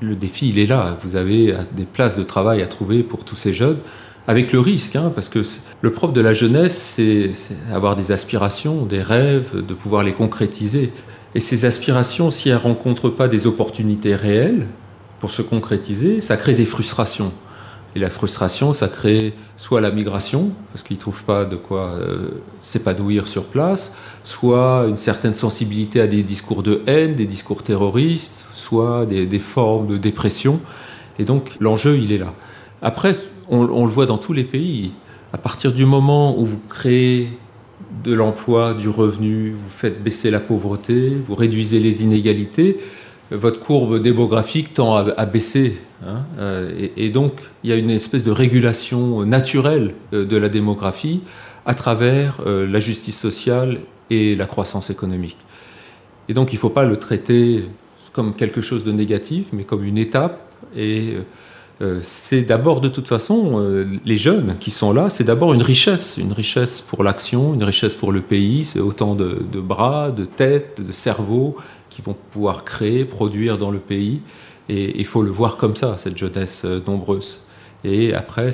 le 0.00 0.14
défi, 0.14 0.50
il 0.50 0.60
est 0.60 0.66
là. 0.66 0.96
Vous 1.02 1.16
avez 1.16 1.56
des 1.76 1.86
places 1.86 2.16
de 2.16 2.22
travail 2.22 2.62
à 2.62 2.68
trouver 2.68 3.02
pour 3.02 3.24
tous 3.24 3.34
ces 3.34 3.52
jeunes, 3.52 3.78
avec 4.28 4.52
le 4.52 4.60
risque, 4.60 4.94
hein, 4.94 5.10
parce 5.12 5.28
que 5.28 5.40
le 5.80 5.90
propre 5.90 6.12
de 6.12 6.20
la 6.20 6.32
jeunesse, 6.32 6.94
c'est 6.94 7.32
avoir 7.72 7.96
des 7.96 8.12
aspirations, 8.12 8.86
des 8.86 9.02
rêves, 9.02 9.66
de 9.66 9.74
pouvoir 9.74 10.04
les 10.04 10.12
concrétiser. 10.12 10.92
Et 11.34 11.40
ces 11.40 11.64
aspirations, 11.64 12.30
si 12.30 12.48
elles 12.48 12.56
ne 12.56 12.60
rencontrent 12.60 13.10
pas 13.10 13.28
des 13.28 13.46
opportunités 13.46 14.14
réelles 14.14 14.66
pour 15.18 15.30
se 15.30 15.42
concrétiser, 15.42 16.20
ça 16.20 16.36
crée 16.36 16.54
des 16.54 16.66
frustrations. 16.66 17.32
Et 17.96 18.00
la 18.00 18.10
frustration, 18.10 18.72
ça 18.72 18.88
crée 18.88 19.34
soit 19.56 19.80
la 19.80 19.90
migration, 19.90 20.50
parce 20.72 20.82
qu'ils 20.82 20.96
ne 20.96 21.00
trouvent 21.00 21.24
pas 21.24 21.44
de 21.44 21.54
quoi 21.54 21.94
euh, 21.94 22.42
s'épanouir 22.60 23.28
sur 23.28 23.44
place, 23.44 23.92
soit 24.24 24.86
une 24.88 24.96
certaine 24.96 25.34
sensibilité 25.34 26.00
à 26.00 26.06
des 26.08 26.22
discours 26.24 26.62
de 26.62 26.82
haine, 26.86 27.14
des 27.14 27.26
discours 27.26 27.62
terroristes, 27.62 28.46
soit 28.52 29.06
des, 29.06 29.38
formes 29.38 29.86
de 29.86 29.96
dépression. 29.96 30.60
Et 31.18 31.24
donc 31.24 31.56
l'enjeu, 31.60 31.96
il 31.96 32.10
est 32.10 32.18
là. 32.18 32.30
Après, 32.82 33.12
on, 33.48 33.60
on, 33.60 33.86
le 33.86 33.92
voit 33.92 34.06
dans 34.06 34.18
tous 34.18 34.32
les 34.32 34.44
pays. 34.44 34.92
À 35.32 35.38
partir 35.38 35.72
du 35.72 35.84
moment 35.84 36.38
où 36.38 36.46
vous 36.46 36.60
créez 36.68 37.38
de 38.02 38.12
l'emploi, 38.12 38.74
du 38.74 38.88
revenu, 38.88 39.50
vous 39.50 39.70
faites 39.70 40.02
baisser 40.02 40.30
la 40.30 40.40
pauvreté, 40.40 41.16
vous 41.26 41.34
réduisez 41.34 41.78
les 41.78 42.02
inégalités, 42.02 42.78
votre 43.30 43.60
courbe 43.60 44.00
démographique 44.00 44.74
tend 44.74 44.96
à, 44.96 45.26
baisser. 45.26 45.78
Hein, 46.06 46.24
euh, 46.38 46.88
et, 46.96 47.08
donc, 47.10 47.32
il 47.62 47.70
y 47.70 47.72
a 47.72 47.76
une 47.76 47.90
espèce 47.90 48.24
de 48.24 48.30
régulation 48.30 49.24
naturelle 49.24 49.94
euh, 50.12 50.24
de 50.24 50.36
la 50.36 50.48
démographie 50.48 51.22
à 51.64 51.74
travers 51.74 52.40
euh, 52.46 52.66
la 52.66 52.80
justice 52.80 53.18
sociale 53.18 53.80
et 54.10 54.36
la 54.36 54.46
croissance 54.46 54.90
économique. 54.90 55.38
Et 56.28 56.34
donc, 56.34 56.52
il 56.52 56.56
ne 56.56 56.60
faut 56.60 56.70
pas 56.70 56.84
le 56.84 56.96
traiter 56.96 57.64
comme 58.12 58.34
quelque 58.34 58.60
chose 58.60 58.84
de 58.84 58.92
négatif, 58.92 59.46
mais 59.52 59.64
comme 59.64 59.84
une 59.84 59.98
étape. 59.98 60.40
Et 60.76 61.16
c'est 62.02 62.42
d'abord, 62.42 62.80
de 62.80 62.88
toute 62.88 63.08
façon, 63.08 63.86
les 64.04 64.16
jeunes 64.16 64.56
qui 64.60 64.70
sont 64.70 64.92
là, 64.92 65.10
c'est 65.10 65.24
d'abord 65.24 65.54
une 65.54 65.62
richesse, 65.62 66.16
une 66.16 66.32
richesse 66.32 66.80
pour 66.80 67.02
l'action, 67.02 67.52
une 67.54 67.64
richesse 67.64 67.94
pour 67.94 68.12
le 68.12 68.20
pays. 68.20 68.64
C'est 68.64 68.80
autant 68.80 69.14
de, 69.14 69.42
de, 69.50 69.60
bras, 69.60 70.10
de 70.12 70.24
têtes, 70.24 70.80
de 70.80 70.92
cerveaux 70.92 71.56
qui 71.90 72.02
vont 72.02 72.16
pouvoir 72.32 72.64
créer, 72.64 73.04
produire 73.04 73.58
dans 73.58 73.70
le 73.70 73.78
pays. 73.78 74.20
Et 74.68 74.98
il 74.98 75.06
faut 75.06 75.22
le 75.22 75.30
voir 75.30 75.56
comme 75.56 75.76
ça, 75.76 75.96
cette 75.98 76.16
jeunesse 76.16 76.62
euh, 76.64 76.80
nombreuse. 76.86 77.42
Et 77.84 78.14
après, 78.14 78.50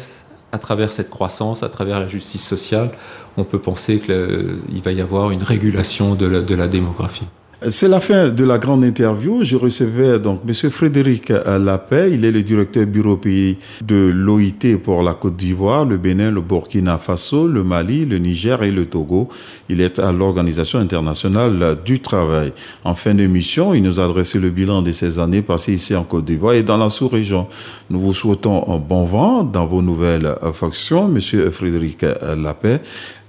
à 0.53 0.59
travers 0.59 0.91
cette 0.91 1.09
croissance, 1.09 1.63
à 1.63 1.69
travers 1.69 2.01
la 2.01 2.09
justice 2.09 2.45
sociale, 2.45 2.91
on 3.37 3.45
peut 3.45 3.61
penser 3.61 4.01
qu'il 4.01 4.83
va 4.85 4.93
y 4.93 5.01
avoir 5.01 5.31
une 5.31 5.43
régulation 5.43 6.15
de 6.17 6.27
la 6.27 6.69
démographie. 6.69 7.27
C'est 7.69 7.89
la 7.89 8.01
fin 8.01 8.31
de 8.31 8.43
la 8.43 8.57
grande 8.57 8.85
interview. 8.85 9.45
Je 9.45 9.55
recevais 9.55 10.19
donc 10.19 10.47
Monsieur 10.47 10.71
Frédéric 10.71 11.29
Lapet. 11.29 12.11
Il 12.11 12.25
est 12.25 12.31
le 12.31 12.43
directeur 12.43 12.87
bureau 12.87 13.19
pays 13.19 13.59
de 13.85 13.97
l'OIT 13.97 14.79
pour 14.83 15.03
la 15.03 15.13
Côte 15.13 15.37
d'Ivoire, 15.37 15.85
le 15.85 15.99
Bénin, 15.99 16.31
le 16.31 16.41
Burkina 16.41 16.97
Faso, 16.97 17.47
le 17.47 17.63
Mali, 17.63 18.07
le 18.07 18.17
Niger 18.17 18.63
et 18.63 18.71
le 18.71 18.87
Togo. 18.87 19.29
Il 19.69 19.83
est 19.83 19.99
à 19.99 20.11
l'Organisation 20.11 20.79
internationale 20.79 21.77
du 21.85 22.01
travail. 22.01 22.55
En 22.83 22.95
fin 22.95 23.13
d'émission, 23.13 23.75
il 23.75 23.83
nous 23.83 24.01
a 24.01 24.05
adressé 24.07 24.39
le 24.39 24.49
bilan 24.49 24.81
de 24.81 24.93
ces 24.93 25.19
années 25.19 25.43
passées 25.43 25.75
ici 25.75 25.95
en 25.95 26.05
Côte 26.05 26.25
d'Ivoire 26.25 26.55
et 26.55 26.63
dans 26.63 26.79
la 26.79 26.89
sous-région. 26.89 27.47
Nous 27.91 28.01
vous 28.01 28.15
souhaitons 28.15 28.73
un 28.75 28.79
bon 28.79 29.05
vent 29.05 29.45
dans 29.45 29.67
vos 29.67 29.83
nouvelles 29.83 30.35
fonctions, 30.55 31.09
Monsieur 31.09 31.51
Frédéric 31.51 32.07
Lapet. 32.39 32.81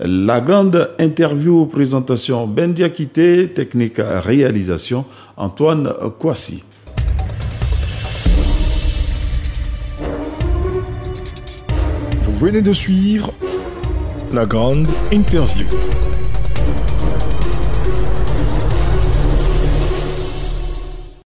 La 0.04 0.42
grande 0.42 0.90
interview 0.98 1.68
présentation 1.68 2.48
Ben 2.48 2.74
Diakité, 2.74 3.50
technique 3.50 3.98
réalisation 4.00 5.06
Antoine 5.38 5.94
Kouassi. 6.18 6.64
Vous 12.20 12.34
venez 12.40 12.64
de 12.64 12.74
suivre 12.74 13.32
la 14.34 14.48
grande 14.48 14.88
interview. 15.12 15.68